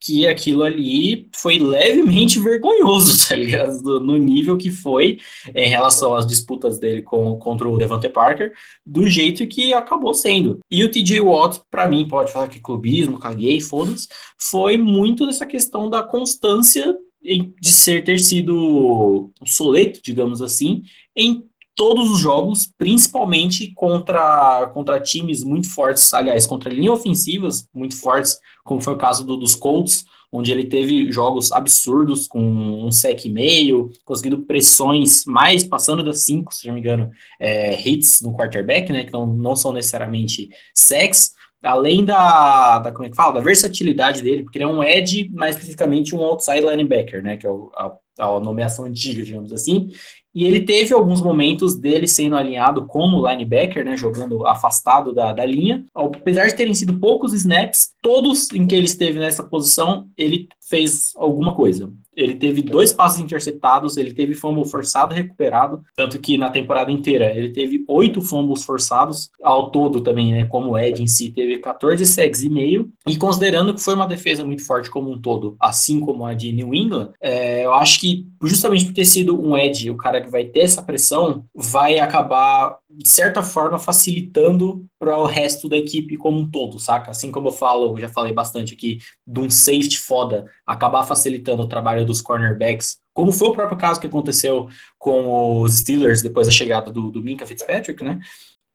[0.04, 4.00] que aquilo ali foi levemente vergonhoso, tá ligado?
[4.02, 5.20] No nível que foi
[5.56, 8.52] em relação às disputas dele com, contra o Devante Parker,
[8.86, 10.60] do jeito que acabou sendo.
[10.70, 15.46] E o TJ Watt, para mim, pode falar que clubismo, caguei, foda-se, foi muito dessa
[15.46, 20.84] questão da constância de ser ter sido obsoleto, digamos assim,
[21.16, 28.00] em todos os jogos, principalmente contra, contra times muito fortes, aliás, contra linhas ofensivas muito
[28.00, 32.92] fortes, como foi o caso do, dos Colts, onde ele teve jogos absurdos com um
[32.92, 38.20] sec e meio, conseguindo pressões mais, passando das cinco, se não me engano, é, hits
[38.22, 43.16] no quarterback, né, que não, não são necessariamente sacks, além da, da, como é que
[43.16, 47.38] fala, da versatilidade dele, porque ele é um edge, mais especificamente um outside linebacker, né,
[47.38, 49.92] que é o, a, a nomeação antiga, digamos assim,
[50.34, 55.46] e ele teve alguns momentos dele sendo alinhado como linebacker, né, jogando afastado da, da
[55.46, 55.86] linha.
[55.94, 61.14] Apesar de terem sido poucos snaps, todos em que ele esteve nessa posição, ele fez
[61.16, 61.94] alguma coisa.
[62.16, 67.36] Ele teve dois passos interceptados, ele teve fumble forçado recuperado, tanto que na temporada inteira
[67.36, 72.06] ele teve oito fumbles forçados, ao todo também, né, como Ed em si, teve 14
[72.06, 76.00] sacks e meio, e considerando que foi uma defesa muito forte como um todo, assim
[76.00, 79.90] como a de New England, é, eu acho que justamente por ter sido um Ed,
[79.90, 85.26] o cara que vai ter essa pressão, vai acabar de certa forma, facilitando para o
[85.26, 87.12] resto da equipe como um todo, saca?
[87.12, 91.68] Assim como eu falo, já falei bastante aqui, de um safety foda acabar facilitando o
[91.68, 94.68] trabalho dos cornerbacks, como foi o próprio caso que aconteceu
[95.00, 98.20] com os Steelers depois da chegada do, do Minka Fitzpatrick, né?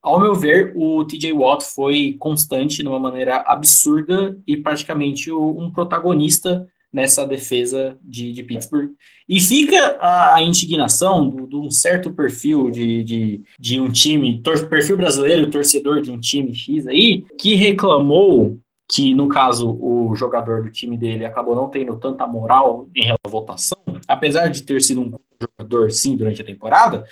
[0.02, 5.70] Ao meu ver, o TJ Watt foi constante de uma maneira absurda e praticamente um
[5.72, 8.90] protagonista nessa defesa de, de Pittsburgh.
[9.28, 14.68] E fica a, a indignação de um certo perfil de, de, de um time, tor,
[14.68, 18.58] perfil brasileiro, torcedor de um time X aí, que reclamou
[18.90, 23.18] que, no caso, o jogador do time dele acabou não tendo tanta moral em relação
[23.24, 27.04] à votação, apesar de ter sido um jogador, sim, durante a temporada,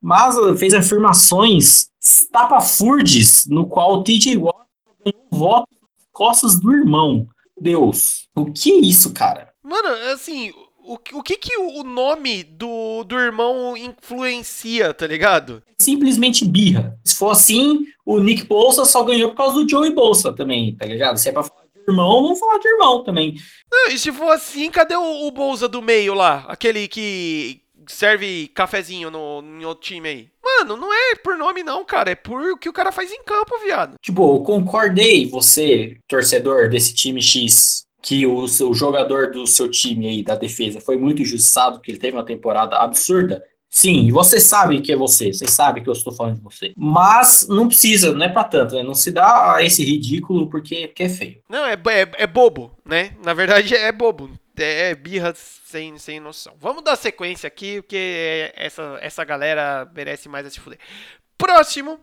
[0.00, 4.56] mas fez afirmações estapafurdes no qual o TJ Watt
[5.04, 5.68] ganhou voto
[6.10, 7.28] costas do irmão.
[7.60, 9.52] Deus, o que é isso, cara?
[9.62, 10.50] Mano, assim,
[10.82, 15.62] o, o que que o nome do, do irmão influencia, tá ligado?
[15.80, 16.98] Simplesmente birra.
[17.04, 20.86] Se for assim, o Nick Bolsa só ganhou por causa do Joey Bolsa também, tá
[20.86, 21.18] ligado?
[21.18, 23.34] Se é pra falar de irmão, vamos falar de irmão também.
[23.70, 26.44] Não, e se for assim, cadê o, o Bolsa do meio lá?
[26.48, 30.28] Aquele que serve cafezinho no, em outro time aí.
[30.42, 32.10] Mano, não é por nome não, cara.
[32.10, 33.94] É por o que o cara faz em campo, viado.
[34.00, 40.08] Tipo, eu concordei, você, torcedor desse time X, que o, o jogador do seu time
[40.08, 44.80] aí, da defesa, foi muito injustiçado, porque ele teve uma temporada absurda, Sim, você sabe
[44.80, 46.72] que é você, você sabe que eu estou falando de você.
[46.76, 48.82] Mas não precisa, não é pra tanto, né?
[48.82, 51.38] Não se dá esse ridículo porque, porque é feio.
[51.48, 53.12] Não, é, é, é bobo, né?
[53.24, 54.28] Na verdade é bobo.
[54.60, 56.54] É, é birra sem, sem noção.
[56.58, 60.78] Vamos dar sequência aqui, porque essa, essa galera merece mais a se fuder.
[61.36, 62.00] Próximo,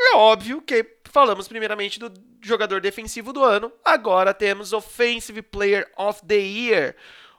[0.00, 3.72] é óbvio que falamos primeiramente do jogador defensivo do ano.
[3.84, 6.96] Agora temos Offensive Player of the Year.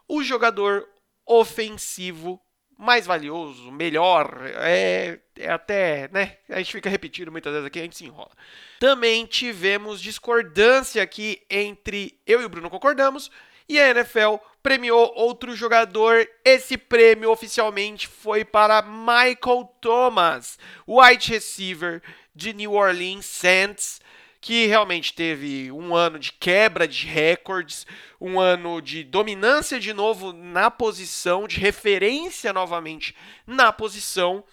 [0.08, 0.88] O jogador
[1.26, 2.42] ofensivo
[2.80, 6.38] mais valioso, melhor, é, é, até, né?
[6.48, 8.32] A gente fica repetindo muitas vezes aqui, a gente se enrola.
[8.80, 13.30] Também tivemos discordância aqui entre eu e o Bruno concordamos
[13.68, 16.28] e a NFL premiou outro jogador.
[16.44, 22.02] Esse prêmio oficialmente foi para Michael Thomas, wide receiver
[22.36, 24.00] de New Orleans Saints
[24.42, 27.86] que realmente teve um ano de quebra de recordes,
[28.20, 34.44] um ano de dominância de novo na posição, de referência novamente na posição,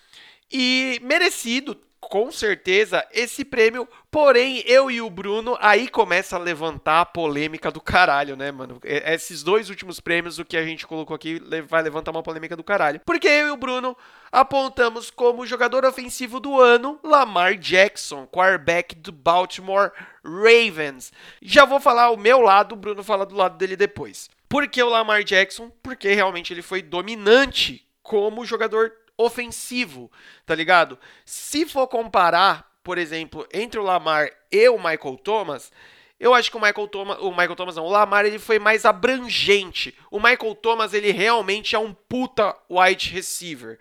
[0.50, 3.88] e merecido, com certeza esse prêmio.
[4.10, 8.80] Porém, eu e o Bruno, aí começa a levantar a polêmica do caralho, né, mano?
[8.82, 12.64] Esses dois últimos prêmios, o que a gente colocou aqui, vai levantar uma polêmica do
[12.64, 13.00] caralho.
[13.04, 13.96] Porque eu e o Bruno
[14.30, 19.92] apontamos como jogador ofensivo do ano Lamar Jackson, quarterback do Baltimore
[20.24, 21.12] Ravens.
[21.42, 24.30] Já vou falar o meu lado, o Bruno fala do lado dele depois.
[24.48, 25.70] Por que o Lamar Jackson?
[25.82, 30.10] Porque realmente ele foi dominante como jogador ofensivo,
[30.44, 30.98] tá ligado?
[31.24, 35.72] Se for comparar, por exemplo, entre o Lamar e o Michael Thomas,
[36.18, 38.84] eu acho que o Michael Thomas, o Michael Thomas não, o Lamar ele foi mais
[38.84, 39.94] abrangente.
[40.10, 43.78] O Michael Thomas ele realmente é um puta wide receiver.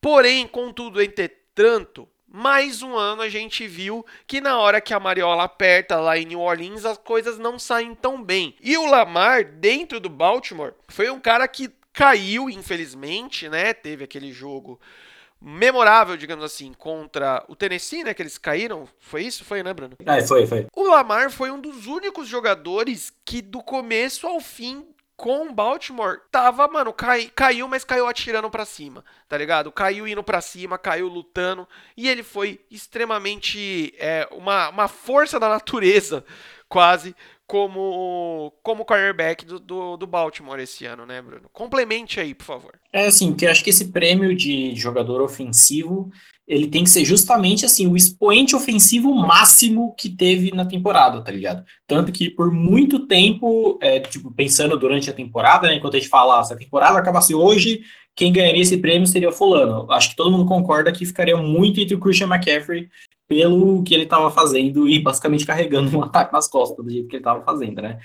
[0.00, 5.44] Porém, contudo, entretanto, mais um ano a gente viu que na hora que a Mariola
[5.44, 8.56] aperta lá em New Orleans, as coisas não saem tão bem.
[8.60, 13.72] E o Lamar, dentro do Baltimore, foi um cara que caiu, infelizmente, né?
[13.72, 14.78] Teve aquele jogo
[15.40, 18.12] memorável, digamos assim, contra o Tennessee, né?
[18.12, 18.88] Que eles caíram.
[18.98, 19.44] Foi isso?
[19.44, 19.96] Foi, né, Bruno?
[20.04, 20.66] É, foi, foi.
[20.74, 26.20] O Lamar foi um dos únicos jogadores que do começo ao fim com o Baltimore
[26.30, 29.70] tava, mano, cai, caiu, mas caiu atirando para cima, tá ligado?
[29.70, 35.48] Caiu indo para cima, caiu lutando e ele foi extremamente é, uma, uma força da
[35.48, 36.24] natureza,
[36.68, 37.14] quase
[37.46, 41.48] como como quarterback do, do, do, Baltimore esse ano, né, Bruno?
[41.52, 42.72] Complemente aí, por favor.
[42.92, 46.10] É assim, que eu acho que esse prêmio de jogador ofensivo
[46.46, 51.32] ele tem que ser justamente assim o expoente ofensivo máximo que teve na temporada, tá
[51.32, 51.64] ligado?
[51.86, 56.08] Tanto que por muito tempo, é, tipo, pensando durante a temporada, né, enquanto a gente
[56.08, 57.82] fala, ah, se a temporada acabasse hoje,
[58.14, 59.90] quem ganharia esse prêmio seria fulano.
[59.90, 62.88] Acho que todo mundo concorda que ficaria muito entre o Christian McCaffrey
[63.28, 67.16] pelo que ele estava fazendo e basicamente carregando um ataque nas costas do jeito que
[67.16, 67.98] ele estava fazendo, né?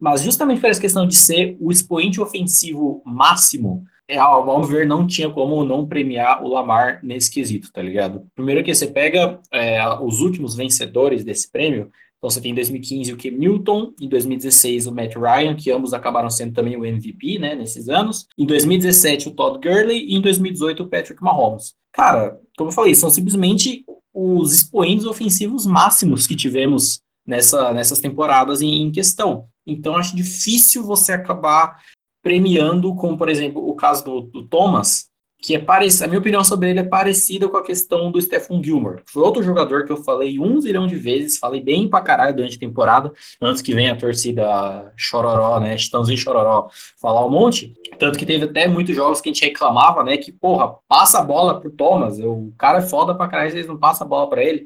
[0.00, 5.06] Mas justamente por essa questão de ser o expoente ofensivo máximo, é, ao ver, não
[5.06, 8.26] tinha como não premiar o Lamar nesse quesito, tá ligado?
[8.34, 13.12] Primeiro que você pega é, os últimos vencedores desse prêmio, então você tem em 2015
[13.12, 17.40] o Cam Newton, em 2016 o Matt Ryan, que ambos acabaram sendo também o MVP,
[17.40, 18.28] né, nesses anos.
[18.38, 21.74] Em 2017 o Todd Gurley e em 2018 o Patrick Mahomes.
[21.92, 28.60] Cara, como eu falei, são simplesmente os expoentes ofensivos máximos que tivemos nessa, nessas temporadas
[28.60, 29.46] em, em questão.
[29.66, 31.80] Então, acho difícil você acabar
[32.22, 35.08] premiando, como por exemplo o caso do, do Thomas,
[35.42, 38.62] que é parecido, a minha opinião sobre ele é parecida com a questão do Stephen
[38.62, 39.02] Gilmore.
[39.06, 42.56] Foi outro jogador que eu falei um zilhão de vezes, falei bem pra caralho durante
[42.56, 46.68] a temporada, antes que venha a torcida chororó, né, Chitãozinho chororó,
[47.00, 47.74] falar um monte.
[47.98, 51.24] Tanto que teve até muitos jogos que a gente reclamava, né, que, porra, passa a
[51.24, 54.44] bola pro Thomas, o cara é foda pra caralho, vocês não passam a bola para
[54.44, 54.64] ele.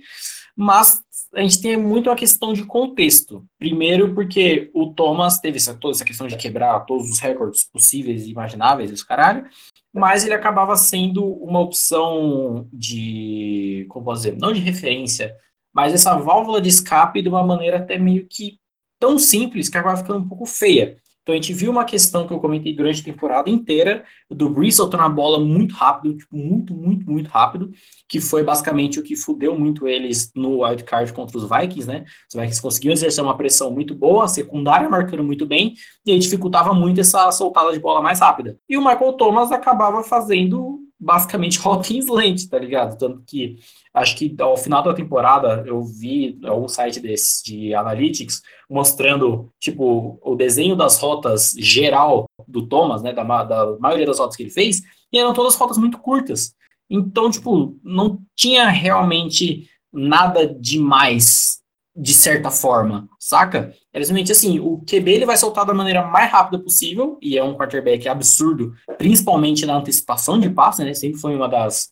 [0.55, 1.01] Mas
[1.35, 3.45] a gente tem muito uma questão de contexto.
[3.59, 8.27] Primeiro, porque o Thomas teve essa, toda essa questão de quebrar todos os recordes possíveis
[8.27, 9.47] e imagináveis, esse caralho
[9.97, 15.35] mas ele acabava sendo uma opção de, como posso dizer, não de referência,
[15.73, 18.59] mas essa válvula de escape de uma maneira até meio que
[19.01, 20.99] tão simples que acaba ficando um pouco feia.
[21.27, 24.77] Então a gente viu uma questão que eu comentei durante a temporada inteira, do Brees
[24.77, 27.73] soltando a bola muito rápido, tipo, muito, muito, muito rápido,
[28.09, 32.05] que foi basicamente o que fudeu muito eles no wildcard contra os Vikings, né?
[32.29, 35.75] Os Vikings conseguiam exercer uma pressão muito boa, secundária marcando muito bem,
[36.07, 38.57] e aí dificultava muito essa soltada de bola mais rápida.
[38.69, 41.59] E o Michael Thomas acabava fazendo basicamente
[41.91, 42.97] em slant, tá ligado?
[42.97, 43.57] Tanto que
[43.97, 50.19] acho que ao final da temporada eu vi algum site desse de analytics mostrando tipo
[50.23, 54.51] o desenho das rotas geral do Thomas, né, da, da maioria das rotas que ele
[54.51, 56.55] fez, e eram todas rotas muito curtas.
[56.91, 61.63] Então, tipo, não tinha realmente nada demais
[61.99, 63.73] de certa forma, saca?
[63.91, 67.43] É simplesmente assim, o QB ele vai soltar da maneira mais rápida possível, e é
[67.43, 70.93] um quarterback absurdo, principalmente na antecipação de passe, né?
[70.93, 71.89] Sempre foi uma das,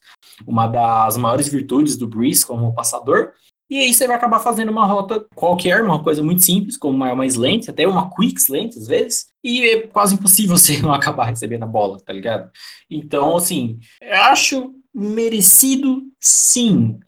[0.47, 3.33] uma das maiores virtudes do Breeze como passador.
[3.71, 7.13] E aí você vai acabar fazendo uma rota qualquer, uma coisa muito simples, como uma,
[7.13, 11.25] uma slant, até uma quick slant às vezes, e é quase impossível você não acabar
[11.27, 12.51] recebendo a bola, tá ligado?
[12.91, 16.99] Então, assim, acho merecido sim,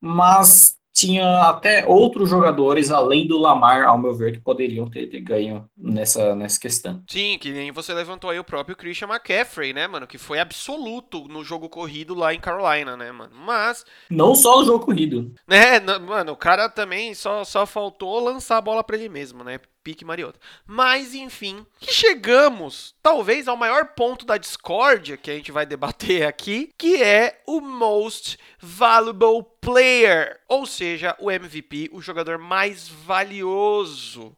[0.00, 5.20] mas tinha até outros jogadores, além do Lamar, ao meu ver, que poderiam ter, ter,
[5.20, 7.02] ganho nessa, nessa questão.
[7.06, 10.06] Sim, que nem você levantou aí o próprio Christian McCaffrey, né, mano?
[10.06, 13.34] Que foi absoluto no jogo corrido lá em Carolina, né, mano?
[13.36, 13.84] Mas.
[14.08, 15.34] Não só no jogo corrido.
[15.48, 19.58] É, mano, o cara também só, só faltou lançar a bola para ele mesmo, né?
[19.86, 20.40] Pique Mariota.
[20.66, 26.74] Mas, enfim, chegamos, talvez, ao maior ponto da discórdia que a gente vai debater aqui,
[26.76, 34.36] que é o Most Valuable Player, ou seja, o MVP, o jogador mais valioso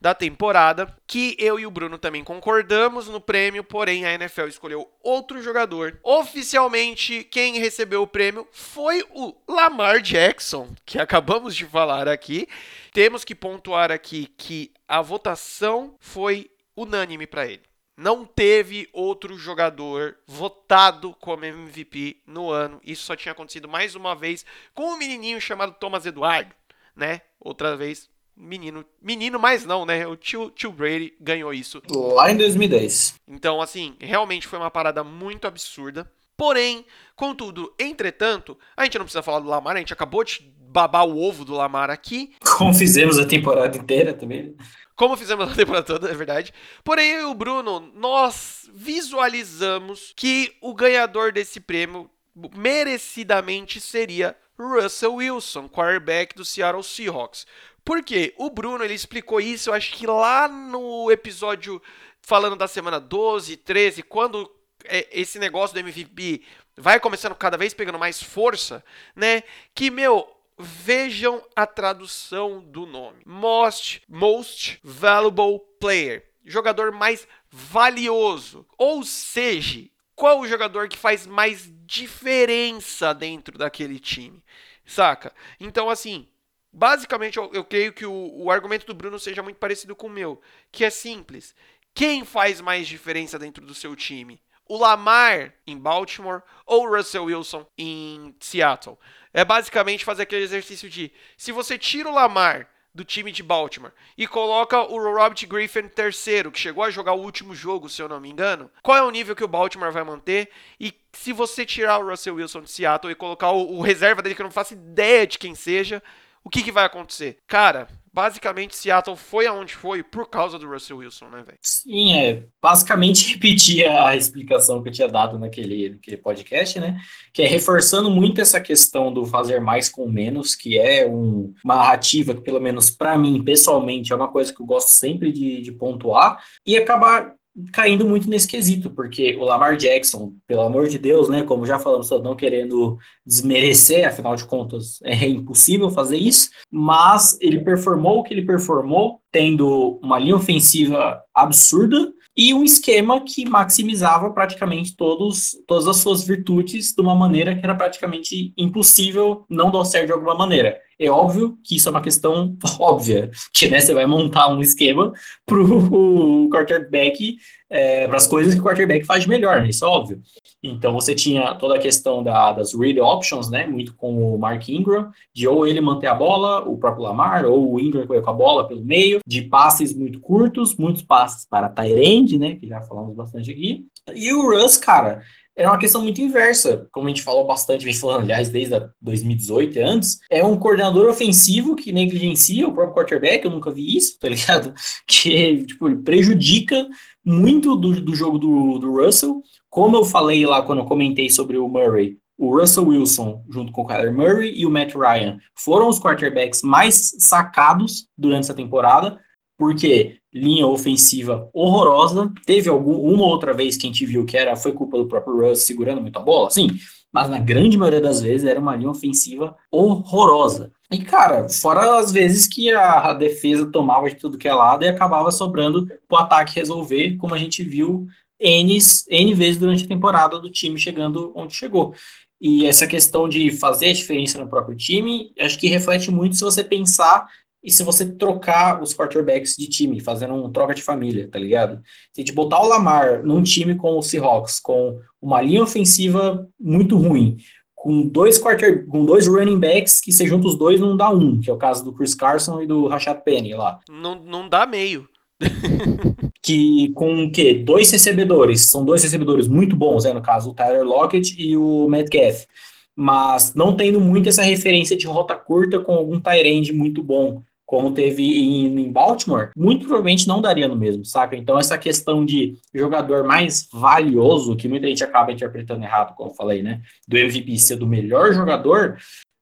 [0.00, 4.88] da temporada, que eu e o Bruno também concordamos no prêmio, porém a NFL escolheu
[5.02, 5.98] outro jogador.
[6.02, 12.48] Oficialmente, quem recebeu o prêmio foi o Lamar Jackson, que acabamos de falar aqui.
[12.92, 17.62] Temos que pontuar aqui que a votação foi unânime para ele.
[17.96, 22.80] Não teve outro jogador votado como MVP no ano.
[22.84, 26.54] Isso só tinha acontecido mais uma vez com um menininho chamado Thomas Eduardo,
[26.94, 27.22] né?
[27.40, 28.08] Outra vez
[28.38, 30.06] menino, menino mais não, né?
[30.06, 31.82] O tio, tio Brady ganhou isso.
[31.90, 33.16] Lá em 2010.
[33.26, 36.10] Então, assim, realmente foi uma parada muito absurda.
[36.36, 36.86] Porém,
[37.16, 41.20] contudo, entretanto, a gente não precisa falar do Lamar, a gente acabou de babar o
[41.20, 42.32] ovo do Lamar aqui.
[42.56, 44.54] Como fizemos a temporada inteira também.
[44.94, 46.52] Como fizemos a temporada toda, é verdade.
[46.84, 52.08] Porém, eu e o Bruno, nós visualizamos que o ganhador desse prêmio
[52.54, 57.46] merecidamente seria Russell Wilson, quarterback do Seattle Seahawks.
[57.84, 61.80] Porque o Bruno ele explicou isso, eu acho que lá no episódio
[62.20, 64.50] falando da semana 12, 13, quando
[64.84, 66.42] é, esse negócio do MVP
[66.76, 68.84] vai começando cada vez pegando mais força,
[69.16, 69.42] né?
[69.74, 73.22] Que, meu, vejam a tradução do nome.
[73.24, 76.28] Most, most valuable player.
[76.44, 78.66] Jogador mais valioso.
[78.76, 84.42] Ou seja, qual o jogador que faz mais diferença dentro daquele time?
[84.84, 85.32] Saca?
[85.60, 86.28] Então, assim,
[86.72, 90.10] Basicamente, eu, eu creio que o, o argumento do Bruno seja muito parecido com o
[90.10, 90.40] meu,
[90.70, 91.54] que é simples.
[91.94, 94.40] Quem faz mais diferença dentro do seu time?
[94.68, 98.98] O Lamar em Baltimore ou o Russell Wilson em Seattle?
[99.32, 103.92] É basicamente fazer aquele exercício de se você tira o Lamar do time de Baltimore
[104.16, 108.08] e coloca o Robert Griffin terceiro, que chegou a jogar o último jogo, se eu
[108.08, 110.50] não me engano, qual é o nível que o Baltimore vai manter?
[110.80, 114.34] E se você tirar o Russell Wilson de Seattle e colocar o, o reserva dele,
[114.34, 116.02] que eu não faço ideia de quem seja,
[116.44, 117.38] o que, que vai acontecer?
[117.46, 121.58] Cara, basicamente Seattle foi aonde foi por causa do Russell Wilson, né, velho?
[121.62, 122.42] Sim, é.
[122.60, 127.00] Basicamente repetir a explicação que eu tinha dado naquele, naquele podcast, né?
[127.32, 131.76] Que é reforçando muito essa questão do fazer mais com menos, que é um, uma
[131.76, 135.60] narrativa que, pelo menos para mim, pessoalmente, é uma coisa que eu gosto sempre de,
[135.60, 137.37] de pontuar, e acabar
[137.72, 141.78] caindo muito nesse quesito, porque o Lamar Jackson, pelo amor de Deus, né, como já
[141.78, 148.22] falamos, não querendo desmerecer, afinal de contas, é impossível fazer isso, mas ele performou o
[148.22, 155.56] que ele performou, tendo uma linha ofensiva absurda e um esquema que maximizava praticamente todos,
[155.66, 160.12] todas as suas virtudes de uma maneira que era praticamente impossível não dar certo de
[160.12, 160.78] alguma maneira.
[160.98, 165.12] É óbvio que isso é uma questão óbvia, que né, você vai montar um esquema
[165.46, 167.36] para o quarterback,
[167.70, 169.68] é, para as coisas que o quarterback faz melhor, né?
[169.68, 170.20] isso é óbvio.
[170.62, 173.64] Então você tinha toda a questão da, das read options, né?
[173.66, 177.74] Muito com o Mark Ingram, de ou ele manter a bola, o próprio Lamar, ou
[177.74, 182.38] o Ingram com a bola pelo meio, de passes muito curtos, muitos passes para Tyrande,
[182.38, 182.56] né?
[182.56, 183.86] Que já falamos bastante aqui.
[184.12, 185.22] E o Russ, cara,
[185.58, 189.76] era uma questão muito inversa, como a gente falou bastante, gente falou, aliás, desde 2018
[189.76, 194.16] e antes, é um coordenador ofensivo que negligencia o próprio quarterback, eu nunca vi isso,
[194.20, 194.72] tá ligado?
[195.04, 196.86] Que, tipo, prejudica
[197.24, 201.58] muito do, do jogo do, do Russell, como eu falei lá quando eu comentei sobre
[201.58, 205.88] o Murray, o Russell Wilson, junto com o Kyler Murray e o Matt Ryan, foram
[205.88, 209.18] os quarterbacks mais sacados durante essa temporada,
[209.58, 212.32] porque linha ofensiva horrorosa.
[212.46, 215.48] Teve algum, uma outra vez que a gente viu que era, foi culpa do próprio
[215.48, 216.68] Russ segurando muita bola, sim,
[217.12, 220.72] mas na grande maioria das vezes era uma linha ofensiva horrorosa.
[220.90, 224.84] E, cara, fora as vezes que a, a defesa tomava de tudo que é lado
[224.84, 228.06] e acabava sobrando para o ataque resolver, como a gente viu
[228.40, 228.78] N,
[229.10, 231.94] N vezes durante a temporada do time chegando onde chegou.
[232.40, 236.44] E essa questão de fazer a diferença no próprio time, acho que reflete muito se
[236.44, 237.26] você pensar
[237.62, 241.80] e se você trocar os quarterbacks de time, fazendo um troca de família, tá ligado?
[242.12, 246.48] Se a gente botar o Lamar num time com o Seahawks, com uma linha ofensiva
[246.58, 247.36] muito ruim,
[247.74, 251.40] com dois quarter, com dois running backs que se juntam os dois não dá um,
[251.40, 253.78] que é o caso do Chris Carson e do Rashad Penny lá.
[253.88, 255.08] Não, não dá meio.
[256.42, 257.54] que com o quê?
[257.54, 261.88] Dois recebedores, são dois recebedores muito bons, né, no caso o Tyler Lockett e o
[261.88, 262.46] Metcalf,
[262.94, 267.92] mas não tendo muito essa referência de rota curta com algum tight muito bom como
[267.92, 271.36] teve em, em, Baltimore, muito provavelmente não daria no mesmo, saca?
[271.36, 276.34] Então, essa questão de jogador mais valioso, que muita gente acaba interpretando errado, como eu
[276.34, 276.80] falei, né?
[277.06, 278.96] Do MVP ser do melhor jogador,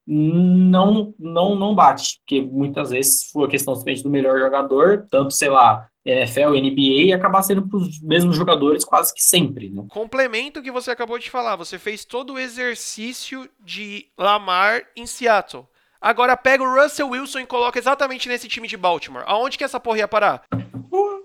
[0.04, 5.32] não não não bate, porque muitas vezes foi a questão simplesmente do melhor jogador, tanto,
[5.32, 9.70] sei lá, NFL, NBA, e acabar sendo para os mesmos jogadores quase que sempre.
[9.70, 9.84] Né?
[9.88, 15.64] Complemento que você acabou de falar, você fez todo o exercício de Lamar em Seattle.
[16.00, 19.24] Agora pega o Russell Wilson e coloca exatamente nesse time de Baltimore.
[19.26, 20.42] Aonde que essa porra ia parar?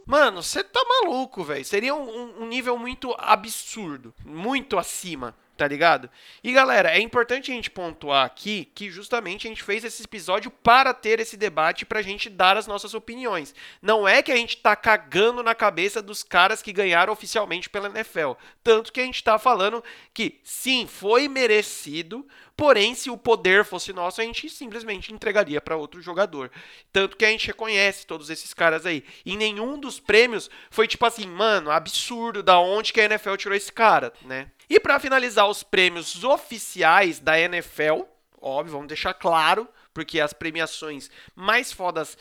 [0.06, 1.64] Mano, você tá maluco, velho.
[1.64, 4.14] Seria um, um, nível muito absurdo.
[4.26, 6.10] Muito acima tá ligado?
[6.44, 10.50] E galera, é importante a gente pontuar aqui que justamente a gente fez esse episódio
[10.50, 13.54] para ter esse debate pra gente dar as nossas opiniões.
[13.80, 17.90] Não é que a gente tá cagando na cabeça dos caras que ganharam oficialmente pela
[17.90, 18.32] NFL.
[18.64, 22.28] Tanto que a gente tá falando que sim, foi merecido,
[22.62, 26.52] porém se o poder fosse nosso, a gente simplesmente entregaria para outro jogador.
[26.94, 29.04] Tanto que a gente reconhece todos esses caras aí.
[29.26, 33.58] E nenhum dos prêmios foi tipo assim, mano, absurdo da onde que a NFL tirou
[33.58, 34.52] esse cara, né?
[34.70, 38.04] E para finalizar os prêmios oficiais da NFL,
[38.40, 42.16] óbvio, vamos deixar claro, porque as premiações mais fodas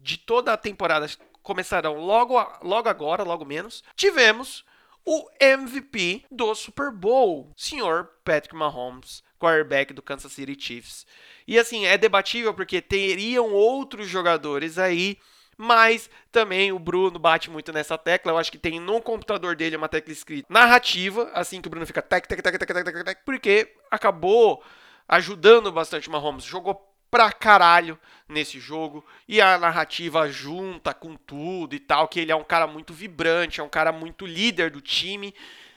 [0.00, 1.10] de toda a temporada
[1.42, 3.82] começarão logo, logo agora, logo menos.
[3.96, 4.64] Tivemos
[5.04, 11.06] o MVP do Super Bowl, senhor Patrick Mahomes, quarterback do Kansas City Chiefs.
[11.46, 15.18] E assim, é debatível porque teriam outros jogadores aí
[15.56, 18.32] mas também o Bruno bate muito nessa tecla.
[18.32, 21.86] Eu acho que tem no computador dele uma tecla escrita narrativa, assim que o Bruno
[21.86, 24.62] fica tec, tec, tec, tec, tec, tec, tec, porque acabou
[25.06, 26.44] ajudando bastante o Mahomes.
[26.44, 32.32] Jogou pra caralho nesse jogo e a narrativa junta com tudo e tal, que ele
[32.32, 35.34] é um cara muito vibrante, é um cara muito líder do time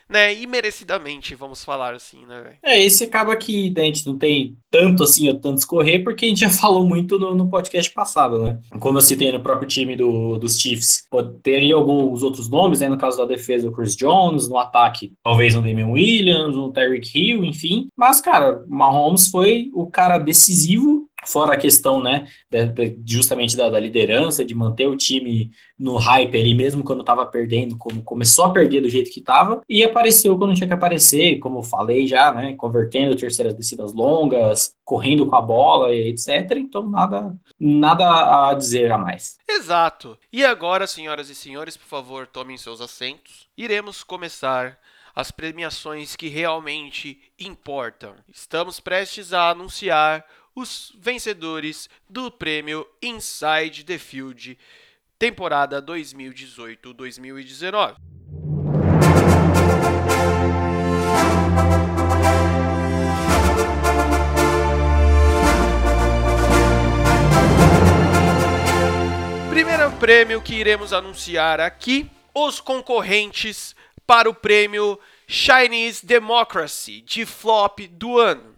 [0.10, 0.34] né?
[0.34, 2.58] E merecidamente, vamos falar assim, né, véio?
[2.64, 6.26] É, esse acaba que né, a gente não tem tanto assim, ou tanto escorrer, porque
[6.26, 8.60] a gente já falou muito no, no podcast passado, né?
[8.80, 11.04] Como eu citei no próprio time do, dos Chiefs,
[11.42, 12.90] teria alguns outros nomes, né?
[12.90, 17.18] No caso da defesa, o Chris Jones, no ataque, talvez o Damian Williams, o Tyreek
[17.18, 17.88] Hill, enfim.
[17.98, 22.28] Mas, cara, Mahomes foi o cara decisivo fora a questão, né,
[23.06, 27.78] justamente da, da, liderança, de manter o time no hype ali, mesmo quando estava perdendo,
[27.78, 31.60] como começou a perder do jeito que estava, e apareceu quando tinha que aparecer, como
[31.60, 36.52] eu falei já, né, convertendo terceiras descidas longas, correndo com a bola, etc.
[36.58, 39.38] Então, nada, nada a dizer a mais.
[39.50, 40.18] Exato.
[40.32, 43.48] E agora, senhoras e senhores, por favor, tomem seus assentos.
[43.58, 44.78] Iremos começar
[45.16, 48.16] as premiações que realmente importam.
[48.28, 50.26] Estamos prestes a anunciar
[50.56, 54.58] os vencedores do prêmio Inside the Field
[55.20, 57.98] temporada 2018-2019.
[69.50, 73.76] Primeiro prêmio que iremos anunciar aqui, os concorrentes
[74.08, 74.98] para o prêmio
[75.28, 78.56] Chinese Democracy de flop do ano.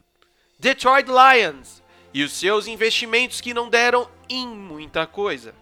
[0.60, 1.84] Detroit Lions,
[2.18, 5.53] e os seus investimentos que não deram em muita coisa.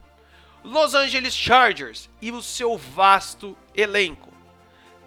[0.64, 4.30] Los Angeles Chargers e o seu vasto elenco.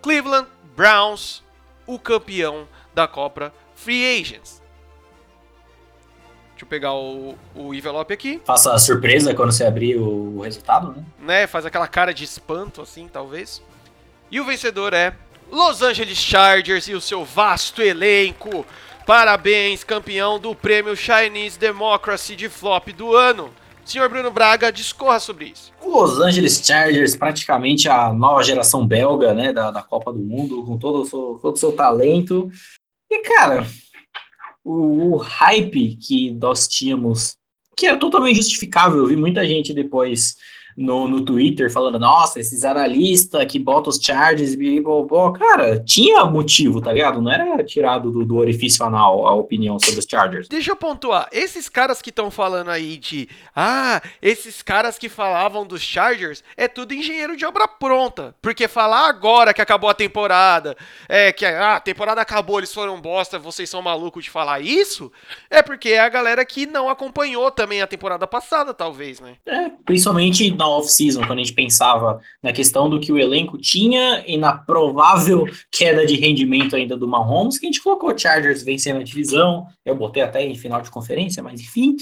[0.02, 0.46] Cleveland
[0.76, 1.42] Browns,
[1.86, 4.62] o campeão da Copa Free Agents.
[6.50, 8.42] Deixa eu pegar o, o envelope aqui.
[8.44, 11.04] Faça a surpresa quando você abrir o resultado, né?
[11.18, 11.46] né?
[11.46, 13.62] Faz aquela cara de espanto, assim, talvez.
[14.30, 15.16] E o vencedor é
[15.50, 18.66] Los Angeles Chargers e o seu vasto elenco.
[19.08, 23.48] Parabéns, campeão do prêmio Chinese Democracy de flop do ano.
[23.82, 25.72] Senhor Bruno Braga, discorra sobre isso.
[25.80, 30.62] O Los Angeles Chargers, praticamente a nova geração belga, né, da, da Copa do Mundo,
[30.62, 32.50] com todo o seu, todo o seu talento.
[33.10, 33.66] E, cara,
[34.62, 37.34] o, o hype que nós tínhamos,
[37.74, 40.36] que era totalmente justificável, eu vi muita gente depois
[40.78, 46.80] no, no Twitter falando, nossa, esses analistas que botam os charges, blá, cara, tinha motivo,
[46.80, 47.20] tá ligado?
[47.20, 50.46] Não era tirado do, do orifício anal a opinião sobre os Chargers.
[50.46, 55.66] Deixa eu pontuar, esses caras que estão falando aí de, ah, esses caras que falavam
[55.66, 60.76] dos Chargers, é tudo engenheiro de obra pronta, porque falar agora que acabou a temporada,
[61.08, 65.10] é que ah, a temporada acabou, eles foram bosta, vocês são malucos de falar isso,
[65.50, 69.34] é porque é a galera que não acompanhou também a temporada passada, talvez, né?
[69.44, 74.24] É, principalmente na off-season, quando a gente pensava na questão do que o elenco tinha
[74.26, 78.62] e na provável queda de rendimento ainda do Mahomes, que a gente colocou o Chargers
[78.62, 81.96] vencendo a divisão, eu botei até em final de conferência, mas enfim.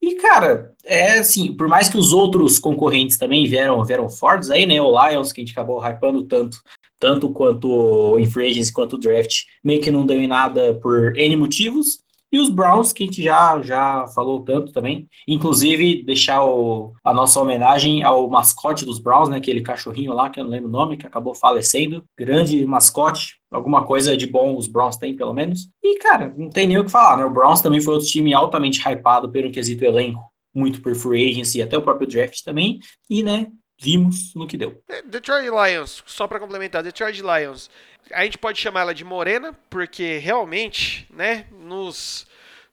[0.00, 4.64] E, cara, é assim, por mais que os outros concorrentes também vieram, vieram fortes aí,
[4.64, 4.80] né?
[4.80, 6.58] O Lions, que a gente acabou hypando tanto,
[7.00, 11.36] tanto quanto em free quanto o draft, meio que não deu em nada por N
[11.36, 12.00] motivos.
[12.30, 15.08] E os Browns, que a gente já, já falou tanto também.
[15.26, 19.38] Inclusive, deixar o, a nossa homenagem ao mascote dos Browns, né?
[19.38, 22.04] Aquele cachorrinho lá, que eu não lembro o nome, que acabou falecendo.
[22.18, 23.38] Grande mascote.
[23.50, 25.68] Alguma coisa de bom os Browns têm, pelo menos.
[25.82, 27.24] E, cara, não tem nem o que falar, né?
[27.24, 30.20] O Browns também foi outro time altamente hypado pelo quesito elenco.
[30.54, 32.78] Muito por free agency, até o próprio draft também.
[33.08, 33.46] E, né,
[33.80, 34.82] vimos no que deu.
[35.06, 37.70] Detroit Lions, só para complementar, Detroit Lions,
[38.12, 42.26] a gente pode chamar ela de morena, porque realmente, né, nos,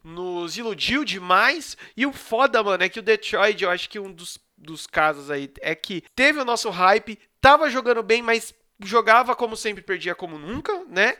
[0.04, 1.78] nos iludiu demais.
[1.96, 5.30] E o foda, mano, é que o Detroit, eu acho que um dos, dos casos
[5.32, 10.16] aí é que teve o nosso hype, tava jogando bem, mas jogava como sempre, perdia
[10.16, 11.16] como nunca, né?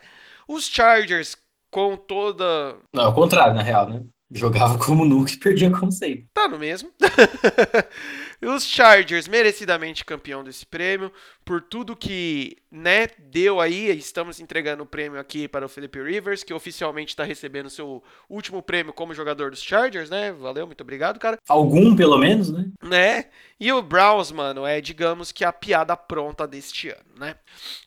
[0.48, 1.36] Os Chargers,
[1.70, 2.76] com toda.
[2.92, 4.02] Não, ao contrário, na real, né?
[4.30, 6.26] Jogava como nunca e perdia como sempre.
[6.34, 6.90] Tá no mesmo.
[8.40, 11.10] Os Chargers, merecidamente campeão desse prêmio,
[11.44, 13.96] por tudo que né, deu aí.
[13.96, 18.62] Estamos entregando o prêmio aqui para o Felipe Rivers, que oficialmente está recebendo seu último
[18.62, 20.32] prêmio como jogador dos Chargers, né?
[20.32, 21.38] Valeu, muito obrigado, cara.
[21.48, 22.66] Algum, pelo menos, né?
[22.82, 23.24] Né?
[23.58, 27.36] E o Browns, mano, é, digamos que a piada pronta deste ano, né?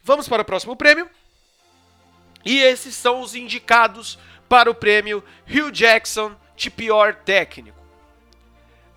[0.04, 1.08] Vamos para o próximo prêmio.
[2.44, 7.78] E esses são os indicados para o prêmio Hugh Jackson de pior técnico.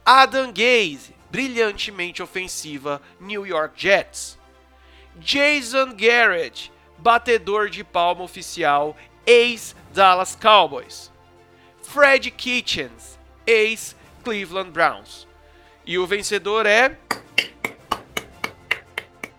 [0.04, 4.38] Adam Gaze, brilhantemente ofensiva New York Jets.
[5.18, 8.94] Jason Garrett, batedor de palma oficial,
[9.26, 11.10] ex-Dallas Cowboys.
[11.82, 15.26] Fred Kitchens, ex-Cleveland Browns.
[15.86, 16.98] E o vencedor é.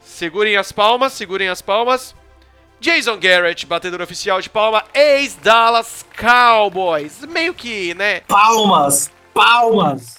[0.02, 2.16] Segurem as palmas, segurem as palmas.
[2.80, 7.22] Jason Garrett, batedor oficial de palma, ex-Dallas Cowboys.
[7.22, 8.22] Meio que, né?
[8.22, 9.12] Palmas!
[9.34, 10.18] Palmas!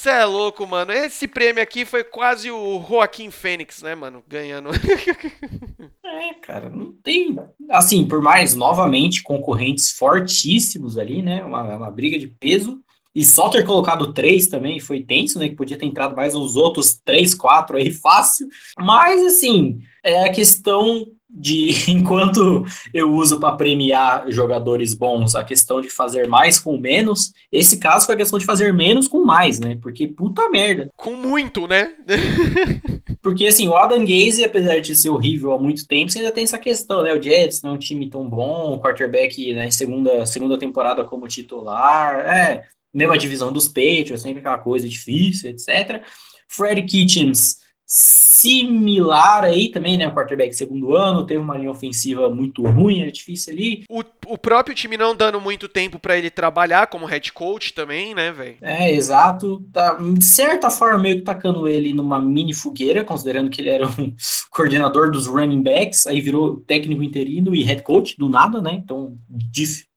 [0.00, 0.92] Cê é louco, mano.
[0.92, 4.24] Esse prêmio aqui foi quase o Joaquim Fênix, né, mano?
[4.26, 4.70] Ganhando.
[6.02, 7.36] é, cara, não tem.
[7.68, 11.44] Assim, por mais, novamente, concorrentes fortíssimos ali, né?
[11.44, 12.80] Uma, uma briga de peso.
[13.14, 15.50] E só ter colocado três também foi tenso, né?
[15.50, 18.48] Que podia ter entrado mais uns outros três, quatro aí fácil.
[18.78, 25.80] Mas, assim, é a questão de enquanto eu uso para premiar jogadores bons a questão
[25.80, 29.60] de fazer mais com menos, esse caso foi a questão de fazer menos com mais,
[29.60, 29.78] né?
[29.80, 30.90] Porque puta merda.
[30.96, 31.94] Com muito, né?
[33.22, 36.44] Porque assim, o Adam Gaze, apesar de ser horrível há muito tempo, você ainda tem
[36.44, 37.14] essa questão, né?
[37.14, 41.28] O Jets não é um time tão bom, o quarterback né, segunda, segunda temporada como
[41.28, 46.02] titular, é, mesma divisão dos Patriots, sempre aquela coisa difícil, etc.
[46.48, 47.59] Fred Kitchens
[47.92, 50.06] similar aí também, né?
[50.06, 53.84] O quarterback segundo ano, teve uma linha ofensiva muito ruim, é difícil ali.
[53.90, 58.14] O, o próprio time não dando muito tempo para ele trabalhar como head coach também,
[58.14, 58.58] né, velho?
[58.62, 59.60] É, exato.
[59.72, 63.88] Tá, de certa forma, meio que tacando ele numa mini fogueira, considerando que ele era
[63.88, 64.14] um
[64.52, 68.72] coordenador dos running backs, aí virou técnico interino e head coach do nada, né?
[68.72, 69.18] Então,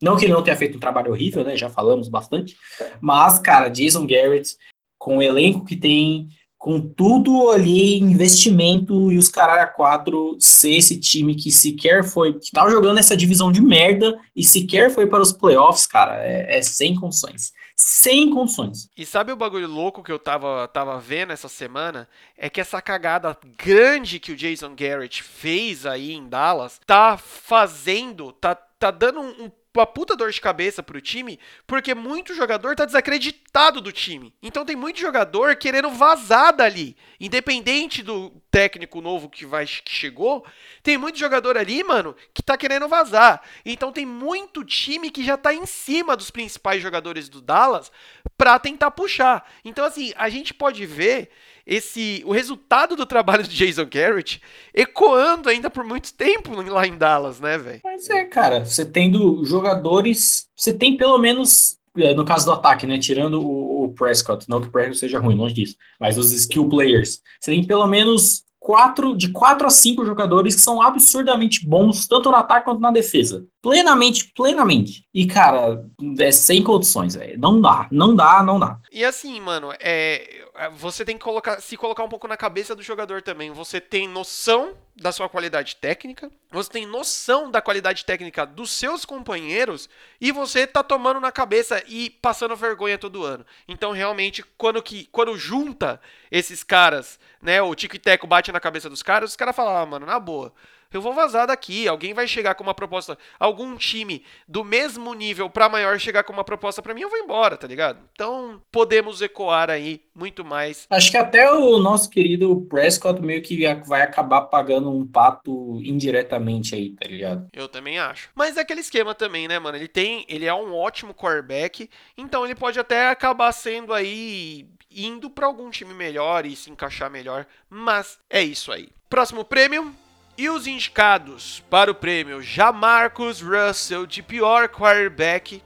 [0.02, 1.56] não que ele não tenha feito um trabalho horrível, né?
[1.56, 2.58] Já falamos bastante.
[3.00, 4.56] Mas, cara, Jason Garrett,
[4.98, 6.28] com o elenco que tem
[6.64, 12.40] com tudo ali, investimento e os caralho a quatro ser esse time que sequer foi,
[12.40, 16.58] que tava jogando essa divisão de merda e sequer foi para os playoffs, cara, é,
[16.58, 17.52] é sem condições.
[17.76, 18.88] Sem condições.
[18.98, 22.08] E sabe o bagulho louco que eu tava, tava vendo essa semana?
[22.38, 28.32] É que essa cagada grande que o Jason Garrett fez aí em Dallas tá fazendo,
[28.32, 32.76] tá, tá dando um, um uma puta dor de cabeça pro time, porque muito jogador
[32.76, 34.34] tá desacreditado do time.
[34.42, 36.96] Então tem muito jogador querendo vazar dali.
[37.20, 40.46] Independente do técnico novo que vai que chegou,
[40.84, 43.42] tem muito jogador ali, mano, que tá querendo vazar.
[43.66, 47.92] Então tem muito time que já tá em cima dos principais jogadores do Dallas
[48.38, 49.50] pra tentar puxar.
[49.66, 51.32] Então assim, a gente pode ver
[51.66, 54.42] esse o resultado do trabalho de Jason Garrett
[54.74, 57.82] ecoando ainda por muito tempo lá em Dallas, né, velho?
[57.84, 62.88] Mas é, cara, você tendo jogadores, você tem pelo menos é, no caso do ataque,
[62.88, 62.98] né?
[62.98, 66.68] Tirando o, o Prescott, não que o Prescott seja ruim, longe disso, mas os skill
[66.68, 72.08] players, você tem pelo menos quatro, de quatro a cinco jogadores que são absurdamente bons,
[72.08, 73.46] tanto no ataque quanto na defesa.
[73.62, 75.06] Plenamente, plenamente.
[75.14, 75.86] E, cara,
[76.18, 77.38] é sem condições, velho.
[77.38, 78.80] Não dá, não dá, não dá.
[78.92, 80.46] E assim, mano, é, é,
[80.76, 83.52] você tem que colocar, se colocar um pouco na cabeça do jogador também.
[83.52, 89.04] Você tem noção da sua qualidade técnica, você tem noção da qualidade técnica dos seus
[89.04, 89.90] companheiros
[90.22, 93.44] e você tá tomando na cabeça e passando vergonha todo ano.
[93.68, 96.00] Então, realmente, quando que quando junta
[96.32, 99.76] esses caras, né, o Tico e Teco bate na cabeça dos caras, os caras falam:
[99.76, 100.54] "Ah, mano, na boa,
[100.98, 101.88] eu vou vazar daqui.
[101.88, 106.34] Alguém vai chegar com uma proposta, algum time do mesmo nível para maior chegar com
[106.34, 108.00] uma proposta para mim, eu vou embora, tá ligado?
[108.14, 110.86] Então, podemos ecoar aí muito mais.
[110.90, 116.76] Acho que até o nosso querido Prescott meio que vai acabar pagando um pato indiretamente
[116.76, 117.48] aí, tá ligado?
[117.54, 118.30] Eu também acho.
[118.36, 119.78] Mas é aquele esquema também, né, mano?
[119.78, 125.30] Ele tem, ele é um ótimo quarterback, então ele pode até acabar sendo aí indo
[125.30, 128.90] para algum time melhor e se encaixar melhor, mas é isso aí.
[129.10, 129.94] Próximo prêmio,
[130.38, 135.62] e os indicados para o prêmio Jamarcus Russell de pior quarterback,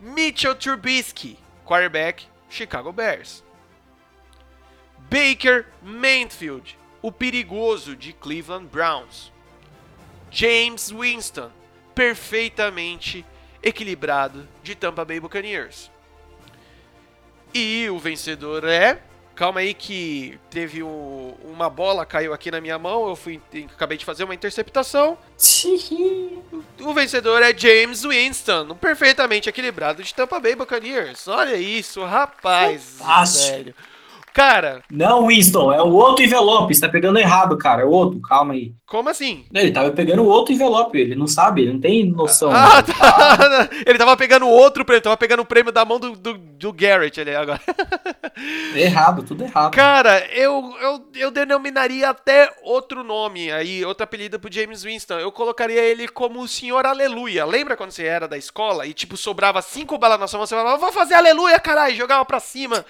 [0.00, 3.42] Mitchell Trubisky, quarterback Chicago Bears.
[5.10, 9.32] Baker Mayfield, o perigoso de Cleveland Browns.
[10.30, 11.50] James Winston,
[11.94, 13.24] perfeitamente
[13.62, 15.90] equilibrado de Tampa Bay Buccaneers.
[17.54, 19.00] E o vencedor é
[19.36, 23.40] calma aí que teve um, uma bola caiu aqui na minha mão, eu fui
[23.74, 25.16] acabei de fazer uma interceptação.
[26.80, 31.28] o vencedor é James Winston, perfeitamente equilibrado de Tampa Bay Buccaneers.
[31.28, 32.98] Olha isso, rapaz,
[33.48, 33.74] velho.
[34.36, 34.82] Cara.
[34.90, 36.74] Não, Winston, é o outro envelope.
[36.74, 37.80] Você tá pegando errado, cara.
[37.80, 38.74] É o outro, calma aí.
[38.84, 39.46] Como assim?
[39.50, 42.50] Ele tava pegando o outro envelope, ele não sabe, ele não tem noção.
[42.52, 43.70] Ah, tá.
[43.86, 47.18] Ele tava pegando outro prêmio, tava pegando o prêmio da mão do, do, do Garrett
[47.18, 47.58] ali agora.
[48.76, 49.72] Errado, tudo errado.
[49.72, 55.14] Cara, eu, eu, eu denominaria até outro nome aí, outro apelido pro James Winston.
[55.14, 57.46] Eu colocaria ele como o Senhor Aleluia.
[57.46, 60.54] Lembra quando você era da escola e, tipo, sobrava cinco balas na sua mão, você
[60.54, 62.84] falava, vou fazer aleluia, caralho, jogava pra cima.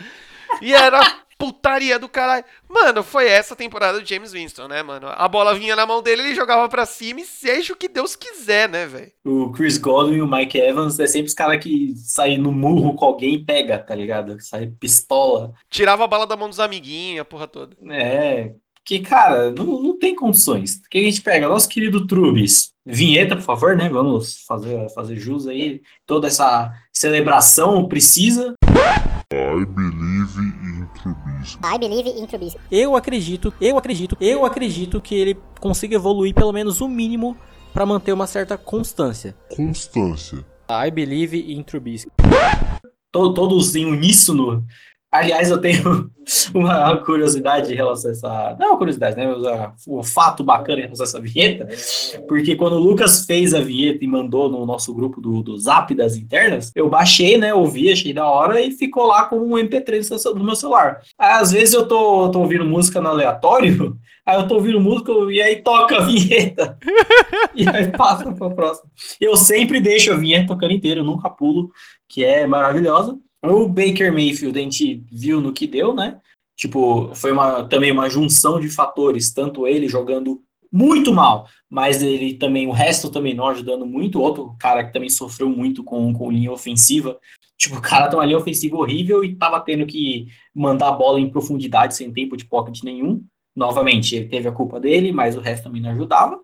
[0.61, 1.01] E era
[1.39, 2.45] putaria do caralho.
[2.68, 5.09] Mano, foi essa temporada do James Winston, né, mano?
[5.11, 8.16] A bola vinha na mão dele, ele jogava pra cima e seja o que Deus
[8.16, 9.12] quiser, né, velho?
[9.24, 12.95] O Chris Godwin e o Mike Evans é sempre os caras que saem no murro
[12.95, 14.41] com alguém e pega, tá ligado?
[14.41, 15.53] Sai pistola.
[15.70, 17.76] Tirava a bala da mão dos amiguinhos, a porra toda.
[17.91, 18.53] É,
[18.87, 20.76] que, cara, não, não tem condições.
[20.76, 21.49] O que a gente pega?
[21.49, 22.70] Nosso querido Trubis.
[22.84, 23.89] Vinheta, por favor, né?
[23.89, 25.82] Vamos fazer, fazer jus aí.
[26.07, 28.55] Toda essa celebração precisa.
[29.33, 31.59] I believe in Trubisky.
[31.64, 32.61] I believe in Trubisky.
[32.70, 37.37] Eu acredito, eu acredito, eu acredito que ele consiga evoluir pelo menos o mínimo
[37.72, 39.37] para manter uma certa constância.
[39.49, 40.47] Constância.
[40.70, 42.09] I believe in Trubisky.
[43.11, 44.64] Todos em uníssono
[45.17, 46.11] Aliás, eu tenho
[46.55, 48.57] uma curiosidade em relação a essa.
[48.59, 49.27] Não uma curiosidade, né?
[49.89, 51.69] Um fato bacana em relação a essa vinheta.
[52.29, 55.95] Porque quando o Lucas fez a vinheta e mandou no nosso grupo do, do Zap
[55.95, 57.55] das internas, eu baixei, né?
[57.55, 61.01] Ouvi, achei da hora e ficou lá como um MP3 no meu celular.
[61.19, 63.97] Às vezes eu tô, tô ouvindo música no aleatório,
[64.27, 66.77] aí eu tô ouvindo música e aí toca a vinheta.
[67.55, 68.91] e aí passa pra próxima.
[69.19, 71.71] Eu sempre deixo a vinheta tocando inteira, eu nunca pulo,
[72.07, 73.19] que é maravilhosa.
[73.49, 76.21] O Baker Mayfield a gente viu no que deu, né?
[76.57, 80.43] Tipo, foi uma, também uma junção de fatores, tanto ele jogando
[80.73, 84.21] muito mal, mas ele também, o resto também não ajudando muito.
[84.21, 87.19] Outro cara que também sofreu muito com, com linha ofensiva.
[87.59, 91.21] Tipo, o cara tem uma linha ofensiva horrível e tava tendo que mandar a bola
[91.21, 93.23] em profundidade sem tempo de pocket nenhum.
[93.55, 96.39] Novamente, ele teve a culpa dele, mas o resto também não ajudava.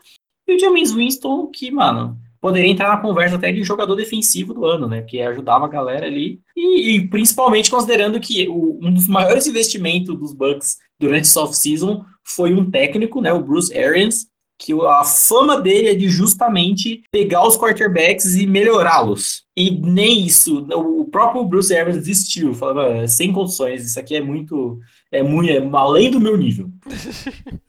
[0.47, 4.66] E o James Winston, que, mano, poderia entrar na conversa até de jogador defensivo do
[4.66, 5.01] ano, né?
[5.03, 6.40] Que ajudava a galera ali.
[6.57, 12.05] E, e principalmente considerando que o, um dos maiores investimentos dos Bucks durante essa off-season
[12.24, 13.32] foi um técnico, né?
[13.32, 14.26] O Bruce Arians,
[14.59, 19.45] que a fama dele é de justamente pegar os quarterbacks e melhorá-los.
[19.57, 24.80] E nem isso, o próprio Bruce Arians desistiu, falando, sem condições, isso aqui é muito,
[25.12, 26.68] é muito, é além do meu nível.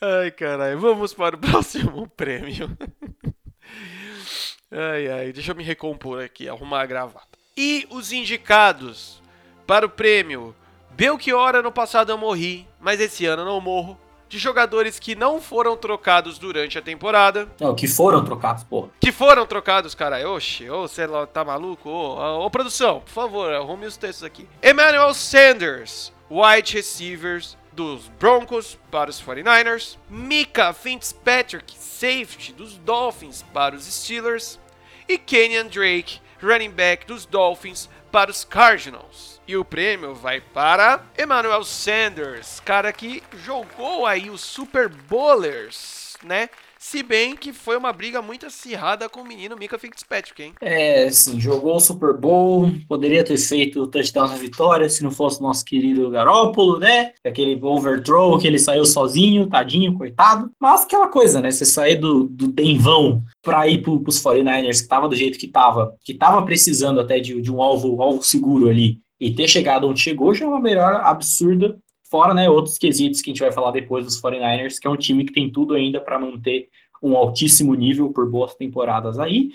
[0.00, 2.76] Ai, caralho, vamos para o próximo prêmio.
[4.70, 7.38] Ai, ai, deixa eu me recompor aqui, arrumar a gravata.
[7.56, 9.22] E os indicados
[9.66, 10.54] para o prêmio
[10.90, 13.98] Belchior ano passado eu morri, mas esse ano não morro.
[14.28, 17.48] De jogadores que não foram trocados durante a temporada.
[17.60, 18.88] Não, que foram trocados, pô.
[18.98, 20.28] Que foram trocados, cara.
[20.28, 21.88] Oxe, ô, você tá maluco?
[21.88, 24.48] Ô, ô, produção, por favor, arrume os textos aqui.
[24.60, 29.96] Emmanuel Sanders, wide receivers dos Broncos para os 49ers.
[30.10, 34.58] Mika Fitzpatrick, safety dos Dolphins para os Steelers.
[35.08, 39.40] E Kenyan Drake, running back dos Dolphins, para os Cardinals.
[39.46, 46.50] E o prêmio vai para Emmanuel Sanders, cara que jogou aí os Super Bowlers, né?
[46.78, 50.52] Se bem que foi uma briga muito acirrada com o menino Mika Fitzpatrick, hein?
[50.60, 55.10] É, sim, jogou o Super Bowl, poderia ter feito o touchdown na vitória se não
[55.10, 57.12] fosse nosso querido Garópolo, né?
[57.24, 60.50] Aquele overthrow que ele saiu sozinho, tadinho, coitado.
[60.60, 61.50] Mas aquela coisa, né?
[61.50, 65.48] Você sair do, do Denvão para ir pro, pros 49ers, que tava do jeito que
[65.48, 69.88] tava, que tava precisando até de, de um alvo, alvo seguro ali, e ter chegado
[69.88, 71.78] onde chegou já é uma melhora absurda
[72.16, 74.96] Fora, né, outros quesitos que a gente vai falar depois dos 49ers, que é um
[74.96, 76.70] time que tem tudo ainda para manter
[77.02, 79.50] um altíssimo nível por boas temporadas aí.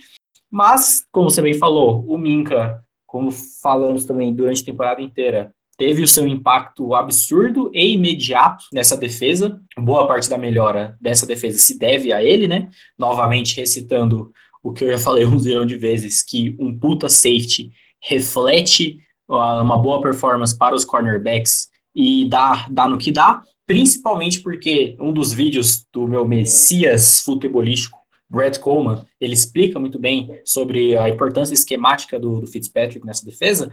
[0.47, 6.03] Mas, como você bem falou, o Minka, como falamos também durante a temporada inteira, teve
[6.03, 9.59] o seu impacto absurdo e imediato nessa defesa.
[9.76, 12.70] Boa parte da melhora dessa defesa se deve a ele, né?
[12.95, 14.32] Novamente recitando
[14.62, 19.80] o que eu já falei um zilhão de vezes, que um puta safety reflete uma
[19.80, 25.33] boa performance para os cornerbacks e dá, dá no que dá, principalmente porque um dos
[25.33, 32.17] vídeos do meu messias futebolístico, Brad Coleman, ele explica muito bem sobre a importância esquemática
[32.17, 33.69] do, do Fitzpatrick nessa defesa,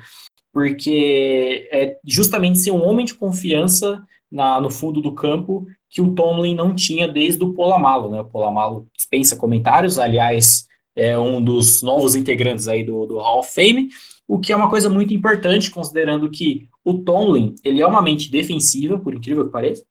[0.53, 6.15] porque é justamente ser um homem de confiança na, no fundo do campo que o
[6.15, 8.21] Tomlin não tinha desde o Polamalo, né?
[8.21, 13.53] O Polamalo dispensa comentários, aliás, é um dos novos integrantes aí do, do Hall of
[13.53, 13.89] Fame,
[14.27, 18.31] o que é uma coisa muito importante, considerando que o Tomlin, ele é uma mente
[18.31, 19.85] defensiva, por incrível que pareça,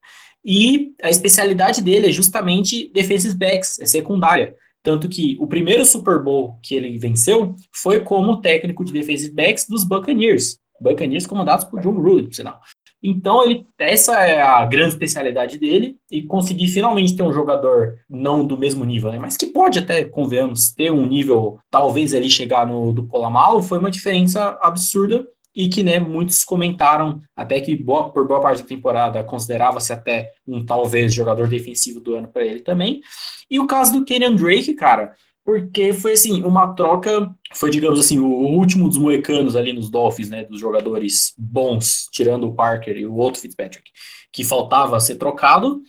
[0.43, 4.56] e a especialidade dele é justamente defensive backs, é secundária.
[4.82, 9.68] Tanto que o primeiro Super Bowl que ele venceu foi como técnico de defensive backs
[9.68, 10.58] dos Buccaneers.
[10.80, 12.60] Buccaneers comandados por John Gruden, por sinal.
[13.04, 18.45] Então, ele, essa é a grande especialidade dele, e conseguir finalmente ter um jogador não
[18.45, 22.66] do mesmo nível, né, mas que pode até, convenhamos, ter um nível, talvez ali chegar
[22.66, 25.28] no do Polamalo, foi uma diferença absurda
[25.58, 30.32] e que né, muitos comentaram até que boa, por boa parte da temporada considerava-se até
[30.47, 33.01] um talvez jogador defensivo do ano para ele também.
[33.49, 38.20] E o caso do Kenyan Drake, cara, porque foi assim, uma troca, foi, digamos assim,
[38.20, 43.08] o último dos moecanos ali nos Dolphins, né, dos jogadores bons, tirando o Parker e
[43.08, 43.89] o outro Fitzpatrick,
[44.32, 45.82] que faltava ser trocado,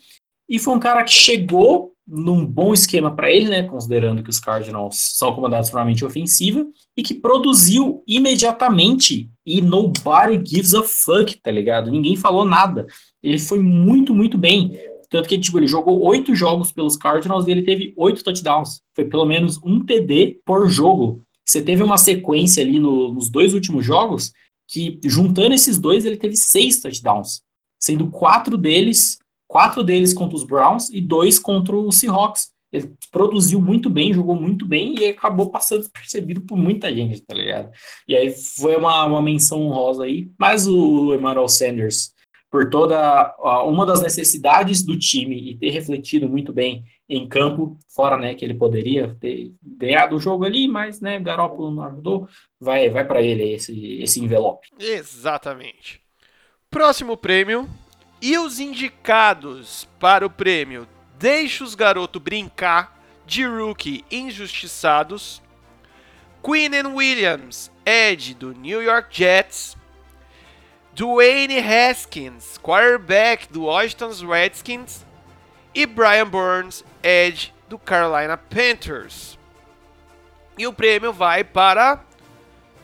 [0.49, 4.41] e foi um cara que chegou num bom esquema para ele, né, considerando que os
[4.41, 11.39] Cardinals são comandados por uma ofensiva, e que produziu imediatamente, e nobody gives a fuck,
[11.43, 11.91] tá ligado?
[11.91, 12.87] Ninguém falou nada.
[13.23, 14.79] Ele foi muito, muito bem.
[15.11, 18.81] Tanto que tipo, ele jogou oito jogos pelos Cardinals e ele teve oito touchdowns.
[18.95, 21.23] Foi pelo menos um TD por jogo.
[21.45, 24.33] Você teve uma sequência ali no, nos dois últimos jogos
[24.67, 27.41] que, juntando esses dois, ele teve seis touchdowns.
[27.81, 29.19] Sendo quatro deles,
[29.49, 32.51] quatro deles contra os Browns e dois contra os Seahawks.
[32.71, 37.35] Ele produziu muito bem, jogou muito bem e acabou passando despercebido por muita gente, tá
[37.35, 37.71] ligado?
[38.07, 40.31] E aí foi uma, uma menção honrosa aí.
[40.39, 42.13] Mas o Emmanuel Sanders
[42.51, 43.35] por toda
[43.67, 48.45] uma das necessidades do time e ter refletido muito bem em campo, fora né, que
[48.45, 52.29] ele poderia ter ganhado o jogo ali, mas né, Garoppolo não ajudou,
[52.61, 54.69] vai, vai para ele esse, esse envelope.
[54.79, 56.01] Exatamente.
[56.71, 57.69] Próximo prêmio.
[58.21, 60.89] E os indicados para o prêmio
[61.19, 62.97] Deixa os Garoto Brincar
[63.27, 65.43] de Rookie Injustiçados.
[66.41, 69.77] Quinn Williams, Ed do New York Jets.
[70.95, 75.07] Dwayne Haskins, quarterback do Washington Redskins,
[75.73, 79.39] e Brian Burns, edge do Carolina Panthers.
[80.57, 82.01] E o prêmio vai para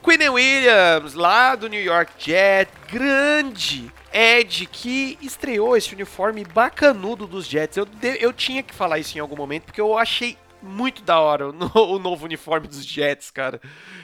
[0.01, 7.47] Quinn Williams, lá do New York Jets, grande Ed que estreou esse uniforme bacanudo dos
[7.47, 7.77] Jets.
[7.77, 7.89] Eu,
[8.21, 11.53] eu tinha que falar isso em algum momento, porque eu achei muito da hora o,
[11.53, 13.61] no, o novo uniforme dos Jets, cara.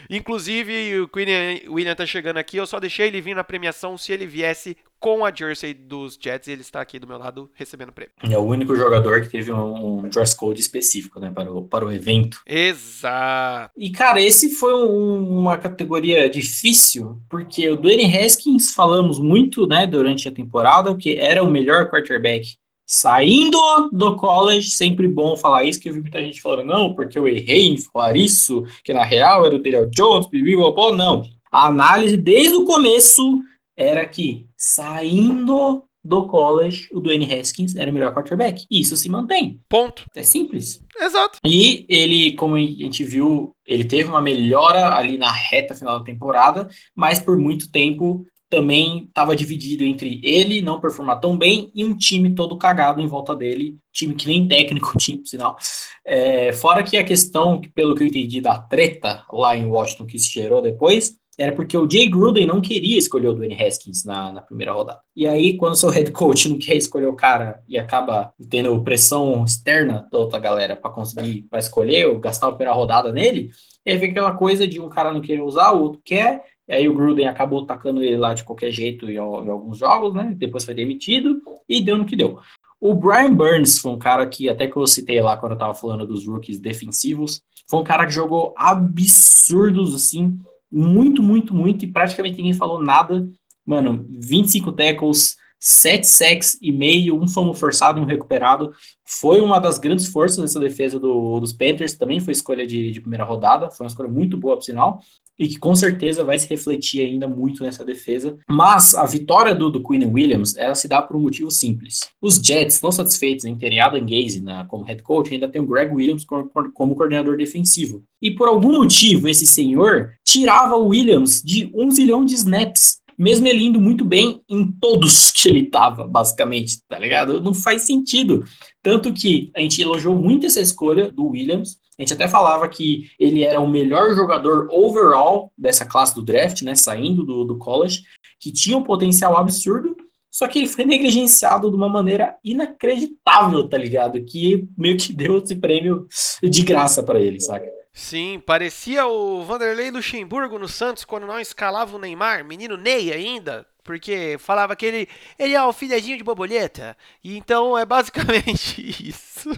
[0.09, 4.13] Inclusive, o Queen William tá chegando aqui, eu só deixei ele vir na premiação se
[4.13, 7.89] ele viesse com a jersey dos Jets e ele está aqui do meu lado recebendo
[7.89, 8.13] o prêmio.
[8.23, 11.87] É o único jogador que teve um, um dress code específico, né, para o, para
[11.87, 12.43] o evento.
[12.47, 13.73] Exato.
[13.79, 19.87] E, cara, esse foi um, uma categoria difícil, porque o Dwayne Haskins falamos muito, né,
[19.87, 22.60] durante a temporada, que era o melhor quarterback
[22.93, 23.57] saindo
[23.93, 27.29] do college, sempre bom falar isso, que eu vi muita gente falando, não, porque eu
[27.29, 31.23] errei em falar isso, que na real era o Daniel Jones, blá, não.
[31.53, 33.39] A análise desde o começo
[33.77, 38.67] era que saindo do college, o Dwayne Haskins era o melhor quarterback.
[38.69, 39.61] E isso se mantém.
[39.69, 40.05] Ponto.
[40.15, 40.83] É simples.
[40.99, 41.39] Exato.
[41.45, 46.05] E ele, como a gente viu, ele teve uma melhora ali na reta final da
[46.05, 51.85] temporada, mas por muito tempo também estava dividido entre ele não performar tão bem e
[51.85, 55.57] um time todo cagado em volta dele, time que nem técnico por sinal.
[56.05, 60.19] É, fora que a questão, pelo que eu entendi da treta lá em Washington que
[60.19, 64.31] se gerou depois, era porque o Jay Gruden não queria escolher o Dwayne Haskins na,
[64.31, 65.01] na primeira rodada.
[65.17, 69.43] E aí, quando seu head coach não quer escolher o cara e acaba tendo pressão
[69.45, 73.51] externa da outra galera para conseguir pra escolher ou gastar a primeira rodada nele,
[73.87, 76.89] aí vem aquela coisa de um cara não querer usar, o outro quer, e aí
[76.89, 80.33] o Gruden acabou tacando ele lá de qualquer jeito em, em alguns jogos, né?
[80.37, 82.39] Depois foi demitido e deu no que deu.
[82.81, 85.75] O Brian Burns foi um cara que, até que eu citei lá quando eu tava
[85.75, 90.39] falando dos rookies defensivos, foi um cara que jogou absurdos, assim,
[90.71, 93.29] muito, muito, muito, e praticamente ninguém falou nada.
[93.67, 98.73] Mano, 25 tackles, 7 sacks e meio, um fumble forçado e um recuperado.
[99.05, 103.01] Foi uma das grandes forças dessa defesa do, dos Panthers, também foi escolha de, de,
[103.01, 105.01] primeira rodada, foi uma escolha muito boa, por sinal,
[105.41, 108.37] e que com certeza vai se refletir ainda muito nessa defesa.
[108.47, 112.01] Mas a vitória do, do Queen Williams, ela se dá por um motivo simples.
[112.21, 115.67] Os Jets, estão satisfeitos em terem Adam Gaze na, como head coach, ainda tem o
[115.67, 118.05] Greg Williams como, como coordenador defensivo.
[118.21, 123.47] E por algum motivo, esse senhor tirava o Williams de um zilhão de snaps mesmo
[123.47, 127.39] ele indo muito bem em todos que ele tava, basicamente, tá ligado?
[127.39, 128.47] Não faz sentido.
[128.83, 131.77] Tanto que a gente elogiou muito essa escolha do Williams.
[132.01, 136.63] A gente até falava que ele era o melhor jogador overall dessa classe do draft,
[136.63, 136.75] né?
[136.75, 138.05] Saindo do, do college,
[138.41, 139.95] que tinha um potencial absurdo,
[140.31, 144.25] só que ele foi negligenciado de uma maneira inacreditável, tá ligado?
[144.25, 146.07] Que meio que deu esse prêmio
[146.43, 147.69] de graça para ele, saca?
[147.93, 153.67] Sim, parecia o Vanderlei Luxemburgo no Santos quando não escalava o Neymar, menino Ney ainda,
[153.91, 156.97] porque falava que ele, ele é o filhadinho de borboleta.
[157.25, 159.51] E então é basicamente isso.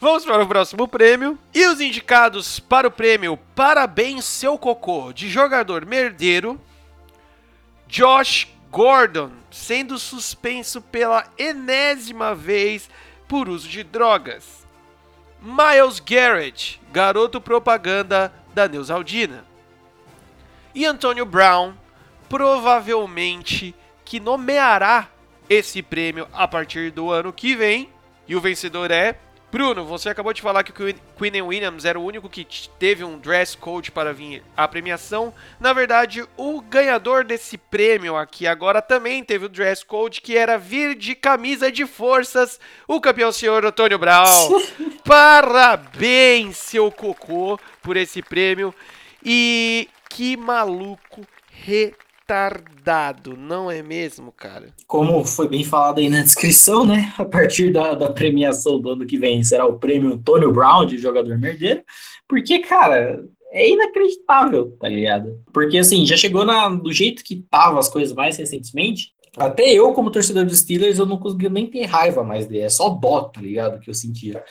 [0.00, 1.38] Vamos para o próximo prêmio.
[1.52, 6.58] E os indicados para o prêmio Parabéns Seu Cocô de jogador merdeiro,
[7.86, 12.88] Josh Gordon, sendo suspenso pela enésima vez
[13.28, 14.66] por uso de drogas.
[15.42, 19.44] Miles Garrett, garoto propaganda da Neusaldina.
[20.74, 21.74] E Antonio Brown,
[22.28, 23.74] provavelmente
[24.04, 25.08] que nomeará
[25.48, 27.90] esse prêmio a partir do ano que vem.
[28.28, 29.16] E o vencedor é
[29.50, 32.46] Bruno, você acabou de falar que o Quinn Williams era o único que
[32.78, 35.32] teve um dress code para vir à premiação.
[35.60, 40.58] Na verdade, o ganhador desse prêmio aqui agora também teve o dress code, que era
[40.58, 42.58] vir de camisa de forças,
[42.88, 44.60] o campeão senhor Antônio Brown.
[45.04, 48.74] Parabéns, seu cocô, por esse prêmio.
[49.24, 54.74] E que maluco retardado retardado, não é mesmo, cara?
[54.88, 57.14] Como foi bem falado aí na descrição, né?
[57.16, 60.98] A partir da, da premiação do ano que vem será o prêmio Antônio Brown de
[60.98, 61.84] jogador merdeiro,
[62.28, 65.40] porque, cara, é inacreditável, tá ligado?
[65.52, 69.92] Porque, assim, já chegou na, do jeito que tava as coisas mais recentemente, até eu,
[69.92, 73.22] como torcedor dos Steelers, eu não conseguia nem ter raiva mais dele, é só dó,
[73.22, 74.42] tá ligado, que eu sentia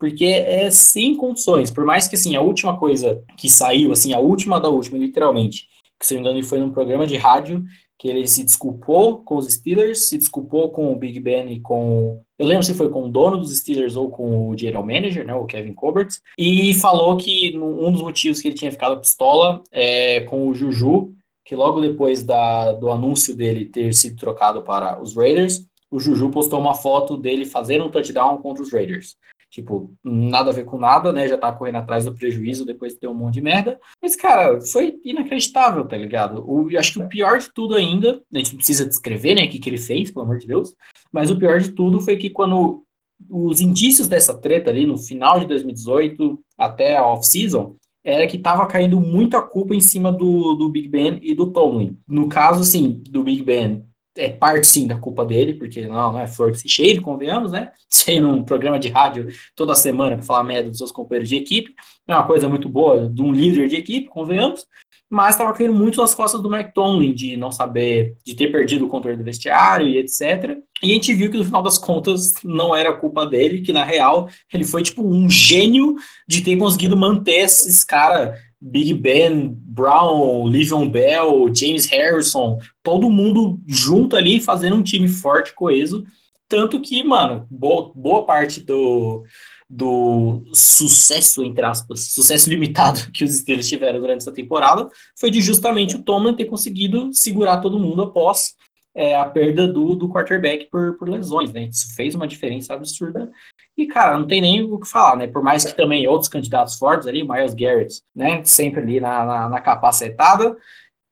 [0.00, 1.72] porque é sem condições.
[1.72, 5.66] Por mais que assim, a última coisa que saiu, assim, a última da última, literalmente,
[5.98, 7.64] que se não me engano foi num programa de rádio
[7.98, 12.22] que ele se desculpou com os Steelers, se desculpou com o Big Ben e com.
[12.38, 15.34] Eu lembro se foi com o dono dos Steelers ou com o general manager, né,
[15.34, 20.20] o Kevin Colbert, e falou que um dos motivos que ele tinha ficado pistola é
[20.20, 21.12] com o Juju,
[21.44, 26.30] que logo depois da, do anúncio dele ter sido trocado para os Raiders, o Juju
[26.30, 29.16] postou uma foto dele fazendo um touchdown contra os Raiders.
[29.50, 31.26] Tipo, nada a ver com nada, né?
[31.26, 33.80] Já tá correndo atrás do prejuízo depois de ter um monte de merda.
[34.00, 36.44] Mas, cara, foi inacreditável, tá ligado?
[36.46, 39.48] O, acho que o pior de tudo ainda, a gente não precisa descrever, né, o
[39.48, 40.74] que, que ele fez, pelo amor de Deus,
[41.10, 42.84] mas o pior de tudo foi que quando
[43.28, 47.74] os indícios dessa treta ali, no final de 2018 até a off-season,
[48.04, 51.50] era que tava caindo muito a culpa em cima do, do Big Ben e do
[51.50, 51.98] Tomlin.
[52.06, 53.84] No caso, assim, do Big Ben,
[54.18, 57.52] é parte sim da culpa dele, porque não, não é flor que se cheire, convenhamos,
[57.52, 57.70] né?
[57.88, 61.74] Ser num programa de rádio toda semana para falar merda dos seus companheiros de equipe,
[62.06, 64.66] é uma coisa muito boa de um líder de equipe, convenhamos,
[65.10, 68.84] mas estava caindo muito nas costas do Mike Tomlin, de não saber, de ter perdido
[68.84, 70.58] o controle do vestiário e etc.
[70.82, 73.84] E a gente viu que no final das contas não era culpa dele, que na
[73.84, 75.96] real ele foi tipo um gênio
[76.26, 83.60] de ter conseguido manter esses caras Big Ben, Brown, Livion Bell, James Harrison, todo mundo
[83.66, 86.04] junto ali fazendo um time forte, coeso.
[86.48, 89.22] Tanto que, mano, boa, boa parte do,
[89.68, 94.88] do sucesso, entre aspas, sucesso limitado que os Steelers tiveram durante essa temporada
[95.18, 98.54] foi de justamente o Tomlin ter conseguido segurar todo mundo após
[98.94, 101.68] é, a perda do, do quarterback por, por lesões, né?
[101.70, 103.30] Isso fez uma diferença absurda
[103.78, 105.28] e, cara, não tem nem o que falar, né?
[105.28, 108.42] Por mais que também outros candidatos fortes ali, Miles Garrett, né?
[108.42, 110.56] Sempre ali na, na, na capacetada.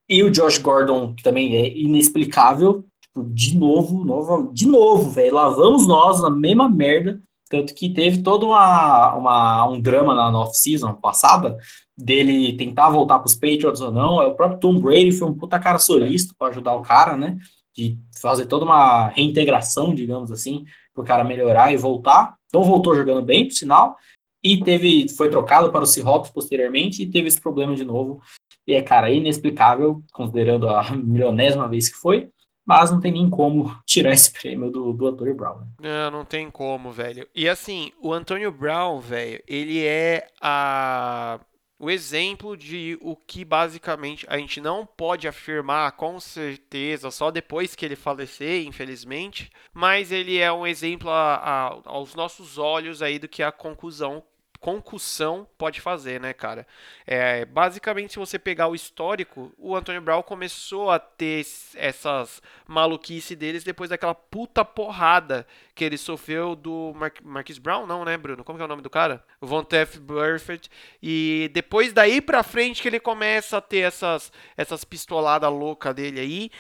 [0.09, 5.37] E o Josh Gordon, que também é inexplicável, tipo, de novo, novo de novo, velho.
[5.37, 7.21] Lá vamos nós na mesma merda.
[7.49, 11.57] Tanto que teve todo uma, uma, um drama na off-season passada,
[11.97, 14.21] dele tentar voltar para os Patriots ou não.
[14.21, 17.39] É o próprio Tom Brady foi um puta cara solista para ajudar o cara, né?
[17.77, 22.35] De fazer toda uma reintegração, digamos assim, para o cara melhorar e voltar.
[22.57, 23.99] Então voltou jogando bem, por sinal.
[24.43, 28.23] E teve, foi trocado para o Seahawks posteriormente e teve esse problema de novo.
[28.67, 32.31] E é, cara, inexplicável, considerando a milionésima vez que foi
[32.69, 35.61] mas não tem nem como tirar esse prêmio do, do Antônio Brown.
[35.61, 35.67] Né?
[35.83, 37.25] Não, não tem como, velho.
[37.33, 41.39] E assim, o Antônio Brown, velho, ele é a
[41.79, 47.74] o exemplo de o que basicamente a gente não pode afirmar com certeza só depois
[47.74, 53.18] que ele falecer, infelizmente, mas ele é um exemplo a, a, aos nossos olhos aí
[53.18, 54.24] do que a conclusão
[54.67, 56.67] concussão pode fazer, né, cara?
[57.07, 61.47] É, basicamente, se você pegar o histórico, o Antônio Brown começou a ter
[61.77, 68.05] essas maluquices deles depois daquela puta porrada que ele sofreu do Mar Marquis Brown, não,
[68.05, 68.43] né, Bruno?
[68.43, 69.25] Como que é o nome do cara?
[69.41, 70.69] Von Teff Burford.
[71.01, 76.19] E depois daí pra frente que ele começa a ter essas, essas pistoladas loucas dele
[76.19, 76.51] aí.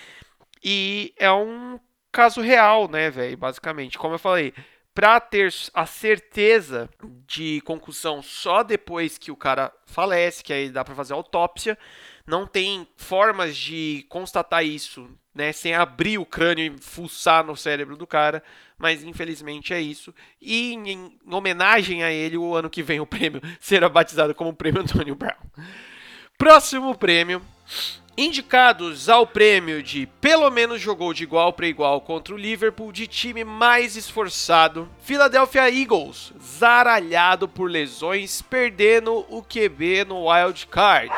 [0.62, 1.80] E é um
[2.12, 3.36] caso real, né, velho?
[3.36, 3.98] Basicamente.
[3.98, 4.54] Como eu falei,
[4.96, 6.88] para ter a certeza
[7.26, 11.76] de concussão só depois que o cara falece, que aí dá para fazer autópsia.
[12.26, 17.94] Não tem formas de constatar isso, né, sem abrir o crânio e fuçar no cérebro
[17.94, 18.42] do cara,
[18.78, 20.14] mas infelizmente é isso.
[20.40, 24.56] E em, em homenagem a ele, o ano que vem o prêmio será batizado como
[24.56, 25.36] Prêmio Antônio Brown.
[26.38, 27.42] Próximo prêmio
[28.18, 33.06] Indicados ao prêmio de pelo menos jogou de igual para igual contra o Liverpool de
[33.06, 41.12] time mais esforçado, Philadelphia Eagles, zaralhado por lesões, perdendo o QB no wild card.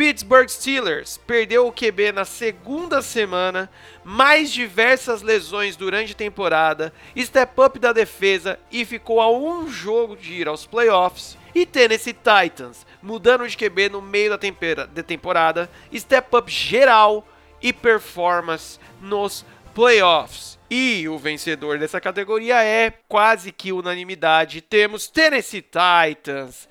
[0.00, 3.68] Pittsburgh Steelers perdeu o QB na segunda semana,
[4.02, 10.16] mais diversas lesões durante a temporada, step up da defesa e ficou a um jogo
[10.16, 11.36] de ir aos playoffs.
[11.54, 14.38] E Tennessee Titans mudando de QB no meio da,
[14.86, 17.28] da temporada, step up geral
[17.60, 19.44] e performance nos
[19.74, 20.58] playoffs.
[20.70, 24.62] E o vencedor dessa categoria é quase que unanimidade.
[24.62, 26.66] Temos Tennessee Titans.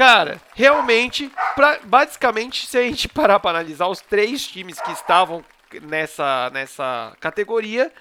[0.00, 5.44] Cara, realmente, pra, basicamente, se a gente parar para analisar os três times que estavam
[5.82, 7.92] nessa, nessa categoria,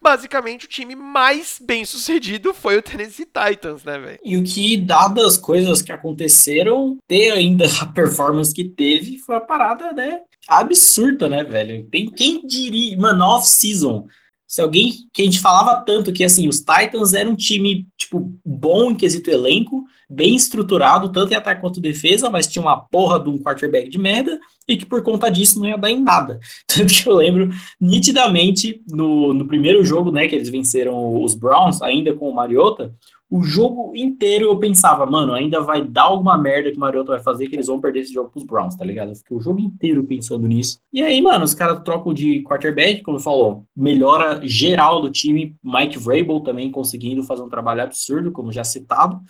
[0.00, 4.20] basicamente o time mais bem sucedido foi o Tennessee Titans, né, velho?
[4.24, 9.34] E o que, dadas as coisas que aconteceram, ter ainda a performance que teve foi
[9.34, 10.20] uma parada, né?
[10.46, 11.88] Absurda, né, velho?
[11.90, 14.06] Tem quem diria, mano, off-season.
[14.46, 18.32] Se alguém que a gente falava tanto que assim, os Titans eram um time, tipo,
[18.46, 23.20] bom em quesito elenco, bem estruturado, tanto em ataque quanto defesa, mas tinha uma porra
[23.20, 26.38] de um quarterback de merda, e que por conta disso não ia dar em nada.
[26.66, 27.50] Tanto que eu lembro
[27.80, 32.94] nitidamente no, no primeiro jogo, né, que eles venceram os Browns, ainda com o Mariota,
[33.30, 37.22] o jogo inteiro eu pensava, mano, ainda vai dar alguma merda que o Mariota vai
[37.22, 39.10] fazer que eles vão perder esse jogo pros Browns, tá ligado?
[39.10, 40.80] Eu fiquei o jogo inteiro pensando nisso.
[40.90, 45.54] E aí, mano, os caras trocam de quarterback, como falou, melhora geral do time.
[45.62, 49.20] Mike Vrabel também conseguindo fazer um trabalho absurdo, como já citado.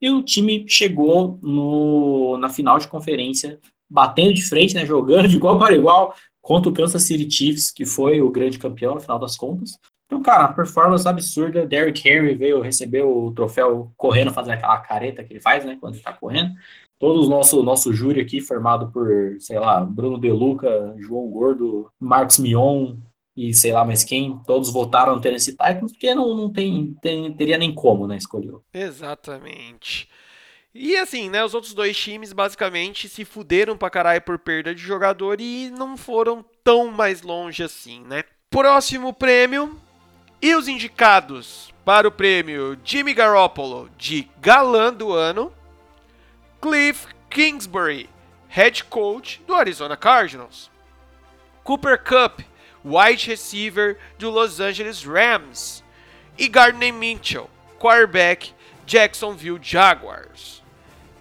[0.00, 5.36] E o time chegou no, na final de conferência, batendo de frente, né, jogando de
[5.36, 9.18] igual para igual contra o Kansas City Chiefs, que foi o grande campeão no final
[9.18, 9.78] das contas.
[10.06, 11.66] Então, cara, performance absurda.
[11.66, 15.94] Derrick Henry veio receber o troféu correndo, fazendo aquela careta que ele faz, né, quando
[15.94, 16.52] ele tá correndo.
[16.98, 19.08] Todo o nosso, nosso júri aqui, formado por,
[19.40, 22.96] sei lá, Bruno Deluca, João Gordo, Marcos Mion,
[23.36, 27.32] e sei lá mais quem, todos votaram no Tennessee Titans, porque não, não tem, tem,
[27.32, 28.54] teria nem como, né, escolher.
[28.72, 30.08] Exatamente.
[30.74, 34.82] E assim, né, os outros dois times basicamente se fuderam pra caralho por perda de
[34.82, 38.24] jogador e não foram tão mais longe assim, né?
[38.50, 39.80] Próximo prêmio,
[40.44, 45.50] e os indicados para o prêmio Jimmy Garoppolo de galã do ano,
[46.60, 48.10] Cliff Kingsbury,
[48.48, 50.70] head coach do Arizona Cardinals.
[51.62, 52.40] Cooper Cup,
[52.84, 55.82] wide receiver do Los Angeles Rams,
[56.36, 58.52] e Gardner Mitchell, quarterback
[58.86, 60.62] Jacksonville Jaguars.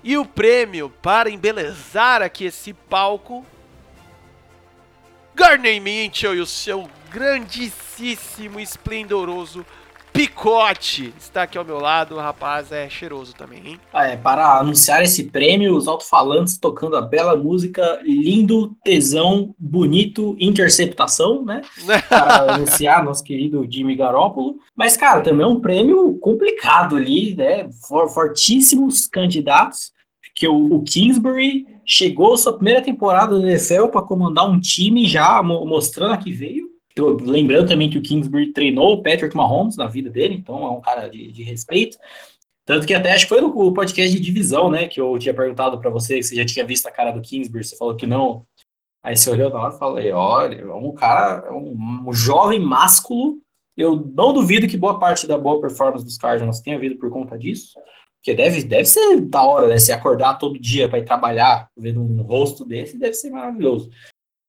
[0.04, 3.46] E o prêmio para embelezar aqui esse palco,
[5.34, 9.66] Gardner Mitchell e o seu grandíssimo, esplendoroso
[10.14, 13.80] Picote está aqui ao meu lado, o rapaz é cheiroso também, hein?
[13.92, 20.36] Ah, é, para anunciar esse prêmio, os alto-falantes tocando a bela música Lindo, Tesão, Bonito,
[20.40, 21.64] Interceptação, né?
[22.08, 24.58] Para anunciar nosso querido Jimmy Garoppolo.
[24.76, 27.68] Mas, cara, também é um prêmio complicado ali, né?
[28.14, 29.92] Fortíssimos candidatos.
[30.36, 35.42] que o, o Kingsbury chegou sua primeira temporada no NFL para comandar um time já
[35.42, 36.73] mostrando a que veio.
[36.98, 40.82] Lembrando também que o Kingsbury treinou o Patrick Mahomes na vida dele, então é um
[40.82, 41.98] cara de, de respeito.
[42.66, 44.88] Tanto que até acho que foi no podcast de divisão, né?
[44.88, 47.76] Que eu tinha perguntado para você se já tinha visto a cara do Kingsbury, você
[47.76, 48.46] falou que não.
[49.04, 51.76] Aí você olhou na hora e falei, olha, é um cara, é um,
[52.08, 53.38] um, jovem másculo.
[53.76, 57.38] Eu não duvido que boa parte da boa performance dos Cardinals tenha vindo por conta
[57.38, 57.74] disso.
[58.18, 59.78] Porque deve, deve ser da hora, né?
[59.78, 63.90] Se acordar todo dia para ir trabalhar, vendo um rosto desse, deve ser maravilhoso.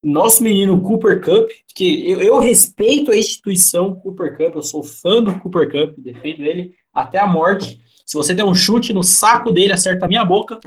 [0.05, 5.23] Nosso menino Cooper Cup, que eu, eu respeito a instituição Cooper Cup, eu sou fã
[5.23, 7.81] do Cooper Cup, defendo ele até a morte.
[8.05, 10.61] Se você der um chute no saco dele, acerta a minha boca.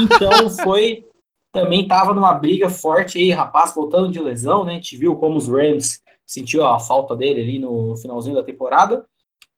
[0.00, 1.04] Então foi.
[1.52, 4.72] Também tava numa briga forte aí, rapaz, voltando de lesão, né?
[4.72, 9.04] A gente viu como os Rams sentiu a falta dele ali no finalzinho da temporada.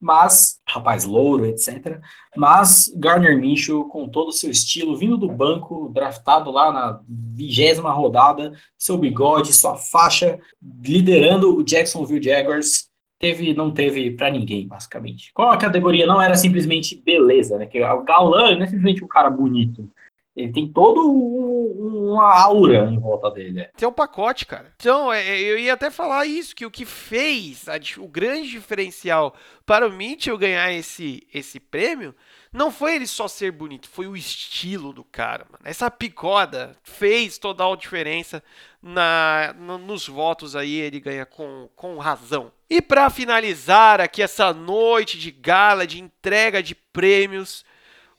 [0.03, 2.01] Mas, rapaz, louro, etc.
[2.35, 7.89] Mas Garner Minshew, com todo o seu estilo, vindo do banco, draftado lá na vigésima
[7.89, 10.37] rodada, seu bigode, sua faixa,
[10.85, 15.31] liderando o Jacksonville Jaguars, teve, não teve para ninguém, basicamente.
[15.33, 17.65] Qual a categoria não era simplesmente beleza, né?
[17.65, 19.89] Que o galã não é simplesmente um cara bonito.
[20.35, 23.61] Ele tem todo um, uma aura em volta dele.
[23.61, 23.71] É.
[23.77, 24.73] Tem um pacote, cara.
[24.75, 28.49] Então, é, é, eu ia até falar isso, que o que fez a, o grande
[28.49, 32.15] diferencial para o Mitchell ganhar esse, esse prêmio
[32.51, 35.63] não foi ele só ser bonito, foi o estilo do cara, mano.
[35.63, 38.43] Essa picoda fez toda a diferença
[38.81, 42.51] na, no, nos votos aí, ele ganha com, com razão.
[42.69, 47.63] E para finalizar aqui essa noite de gala, de entrega de prêmios,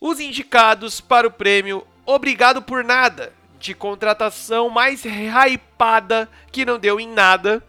[0.00, 7.00] os indicados para o prêmio Obrigado por Nada, de contratação mais hypada que não deu
[7.00, 7.62] em nada.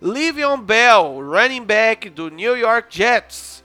[0.00, 3.62] Livion Bell, running back do New York Jets.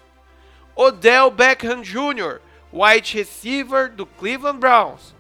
[0.76, 2.40] Odell Beckham Jr.,
[2.72, 5.16] wide receiver do Cleveland Browns,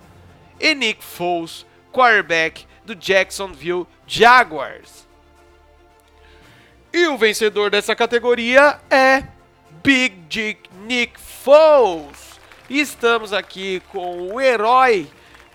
[0.59, 5.07] e Nick Foles, quarterback do Jacksonville Jaguars.
[6.93, 9.23] E o vencedor dessa categoria é
[9.83, 12.26] Big Dick Nick Foles.
[12.69, 15.07] Estamos aqui com o herói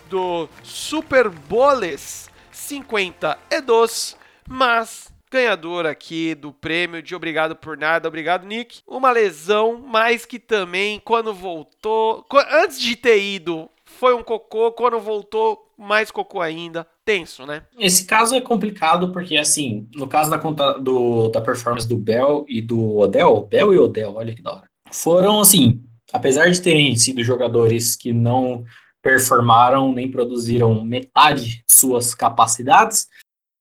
[0.08, 4.16] do Super Bowls 52,
[4.48, 8.08] mas ganhador aqui do prêmio de Obrigado por Nada.
[8.08, 8.80] Obrigado, Nick.
[8.88, 12.24] Uma lesão, mas que também, quando voltou.
[12.50, 14.72] Antes de ter ido, foi um cocô.
[14.72, 16.86] Quando voltou, mais cocô ainda.
[17.04, 17.64] Tenso, né?
[17.78, 22.46] Esse caso é complicado porque, assim, no caso da, conta, do, da performance do Bell
[22.48, 24.64] e do Odell, Bell e Odell, olha que da hora.
[24.90, 25.82] Foram, assim,
[26.12, 28.64] apesar de terem sido jogadores que não
[29.02, 33.08] performaram nem produziram metade de suas capacidades,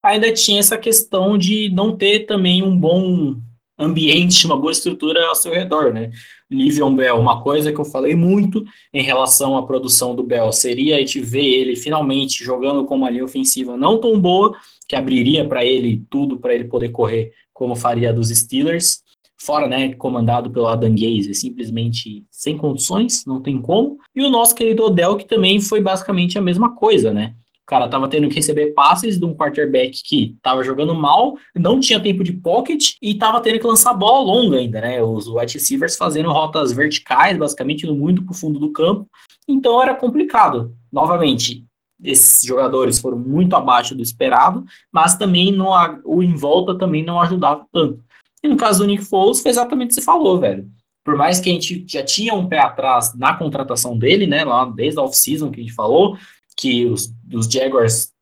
[0.02, 3.36] ainda tinha essa questão de não ter também um bom
[3.78, 6.10] ambiente, uma boa estrutura ao seu redor, né?
[6.50, 10.96] Livion Bell, uma coisa que eu falei muito em relação à produção do Bell seria
[10.96, 14.54] a gente ver ele finalmente jogando com uma linha ofensiva não tão boa,
[14.86, 19.02] que abriria para ele tudo para ele poder correr como faria dos Steelers,
[19.44, 23.98] fora, né, comandado pelo Adam Gaze, simplesmente sem condições, não tem como.
[24.14, 27.34] E o nosso querido Odell, que também foi basicamente a mesma coisa, né?
[27.62, 31.80] O cara tava tendo que receber passes de um quarterback que tava jogando mal, não
[31.80, 35.02] tinha tempo de pocket e tava tendo que lançar bola longa ainda, né?
[35.02, 39.08] Os wide receivers fazendo rotas verticais, basicamente indo muito pro fundo do campo.
[39.48, 40.74] Então era complicado.
[40.92, 41.64] Novamente,
[42.02, 45.70] esses jogadores foram muito abaixo do esperado, mas também não,
[46.04, 48.02] o em volta também não ajudava tanto.
[48.42, 50.68] E no caso do Nick Foles, foi exatamente o que você falou, velho.
[51.04, 54.64] Por mais que a gente já tinha um pé atrás na contratação dele, né, lá
[54.64, 56.16] desde a off-season que a gente falou,
[56.56, 58.12] que os, os Jaguars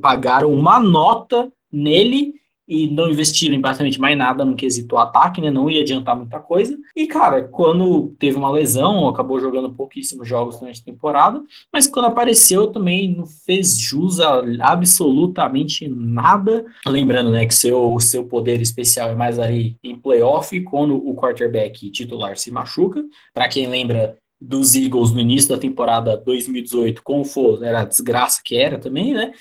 [0.00, 2.34] pagaram uma nota nele
[2.70, 5.50] e não investiram basicamente mais nada no quesito ataque, né?
[5.50, 6.78] Não ia adiantar muita coisa.
[6.94, 11.42] E, cara, quando teve uma lesão, acabou jogando pouquíssimos jogos durante a temporada,
[11.72, 16.64] mas quando apareceu também não fez jus a absolutamente nada.
[16.86, 21.90] Lembrando, né, que seu, seu poder especial é mais ali em playoff, quando o quarterback
[21.90, 23.02] titular se machuca.
[23.34, 28.40] Para quem lembra, dos Eagles no início da temporada 2018, como for, era a desgraça
[28.44, 29.32] que era também, né?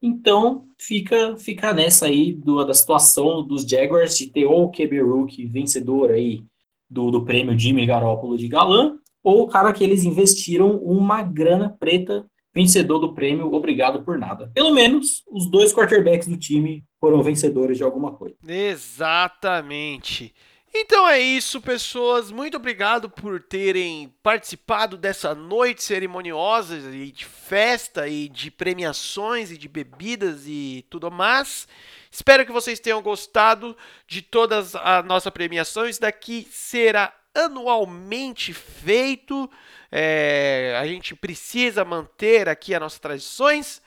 [0.00, 5.00] Então fica fica nessa aí do, da situação dos Jaguars de ter ou o QB
[5.00, 6.42] Rookie vencedor aí
[6.88, 11.68] do, do prêmio Jimmy Garoppolo de galã, ou o cara que eles investiram uma grana
[11.78, 14.50] preta vencedor do prêmio Obrigado por Nada.
[14.54, 18.36] Pelo menos os dois quarterbacks do time foram vencedores de alguma coisa.
[18.46, 20.34] Exatamente.
[20.74, 22.30] Então é isso, pessoas.
[22.30, 29.56] Muito obrigado por terem participado dessa noite cerimoniosa e de festa e de premiações e
[29.56, 31.66] de bebidas e tudo mais.
[32.10, 33.76] Espero que vocês tenham gostado
[34.06, 35.98] de todas as nossas premiações.
[35.98, 39.50] Daqui será anualmente feito.
[39.90, 43.80] É, a gente precisa manter aqui as nossas tradições.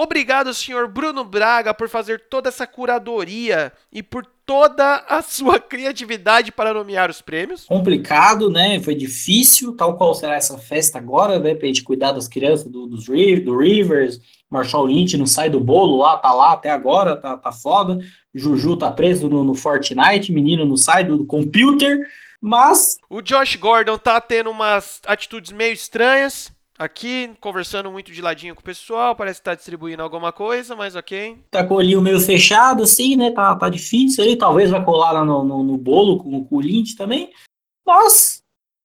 [0.00, 6.52] Obrigado, senhor Bruno Braga, por fazer toda essa curadoria e por toda a sua criatividade
[6.52, 7.64] para nomear os prêmios.
[7.64, 8.78] Complicado, né?
[8.78, 11.52] Foi difícil, tal qual será essa festa agora, né?
[11.52, 14.20] Pra gente cuidar das crianças do, dos, do Rivers.
[14.48, 17.98] Marshall Lynch não sai do bolo lá, tá lá até agora, tá, tá foda.
[18.32, 22.06] Juju tá preso no, no Fortnite, menino não sai do, do computer,
[22.40, 22.98] mas.
[23.10, 28.60] O Josh Gordon tá tendo umas atitudes meio estranhas aqui, conversando muito de ladinho com
[28.60, 31.36] o pessoal, parece que tá distribuindo alguma coisa, mas ok.
[31.50, 33.32] Tá com o olhinho meio fechado, assim, né?
[33.32, 36.60] Tá, tá difícil aí, talvez vai colar lá no, no, no bolo com, com o
[36.60, 37.30] Lynch também.
[37.84, 38.42] Mas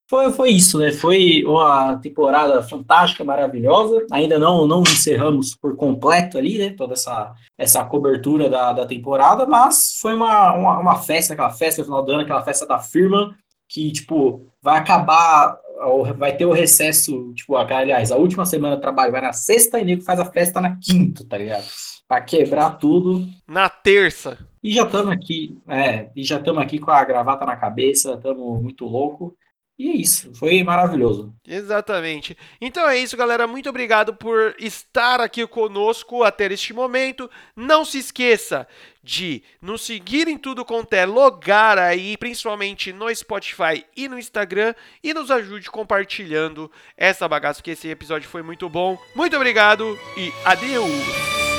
[0.10, 0.92] foi, foi isso, né?
[0.92, 4.06] Foi uma temporada fantástica, maravilhosa.
[4.12, 6.70] Ainda não, não encerramos por completo ali, né?
[6.72, 11.82] Toda essa, essa cobertura da, da temporada, mas foi uma, uma, uma festa, aquela festa
[11.82, 13.36] no final do ano, aquela festa da firma,
[13.68, 15.60] que, tipo, vai acabar
[16.16, 19.84] vai ter o recesso, tipo, aliás, a última semana de trabalho vai na sexta e
[19.84, 21.66] nego faz a festa na quinta, tá ligado?
[22.08, 23.28] Pra quebrar tudo.
[23.46, 24.38] Na terça.
[24.64, 28.62] E já estamos aqui, é, e já estamos aqui com a gravata na cabeça, estamos
[28.62, 29.36] muito louco.
[29.78, 31.34] E é isso, foi maravilhoso.
[31.46, 32.38] Exatamente.
[32.62, 33.48] Então é isso, galera.
[33.48, 37.30] Muito obrigado por estar aqui conosco até este momento.
[37.56, 38.68] Não se esqueça
[39.04, 44.74] de nos seguir em tudo quanto é logar aí, principalmente no Spotify e no Instagram,
[45.04, 48.98] e nos ajude compartilhando essa bagaça, porque esse episódio foi muito bom.
[49.16, 51.53] Muito obrigado e adeus!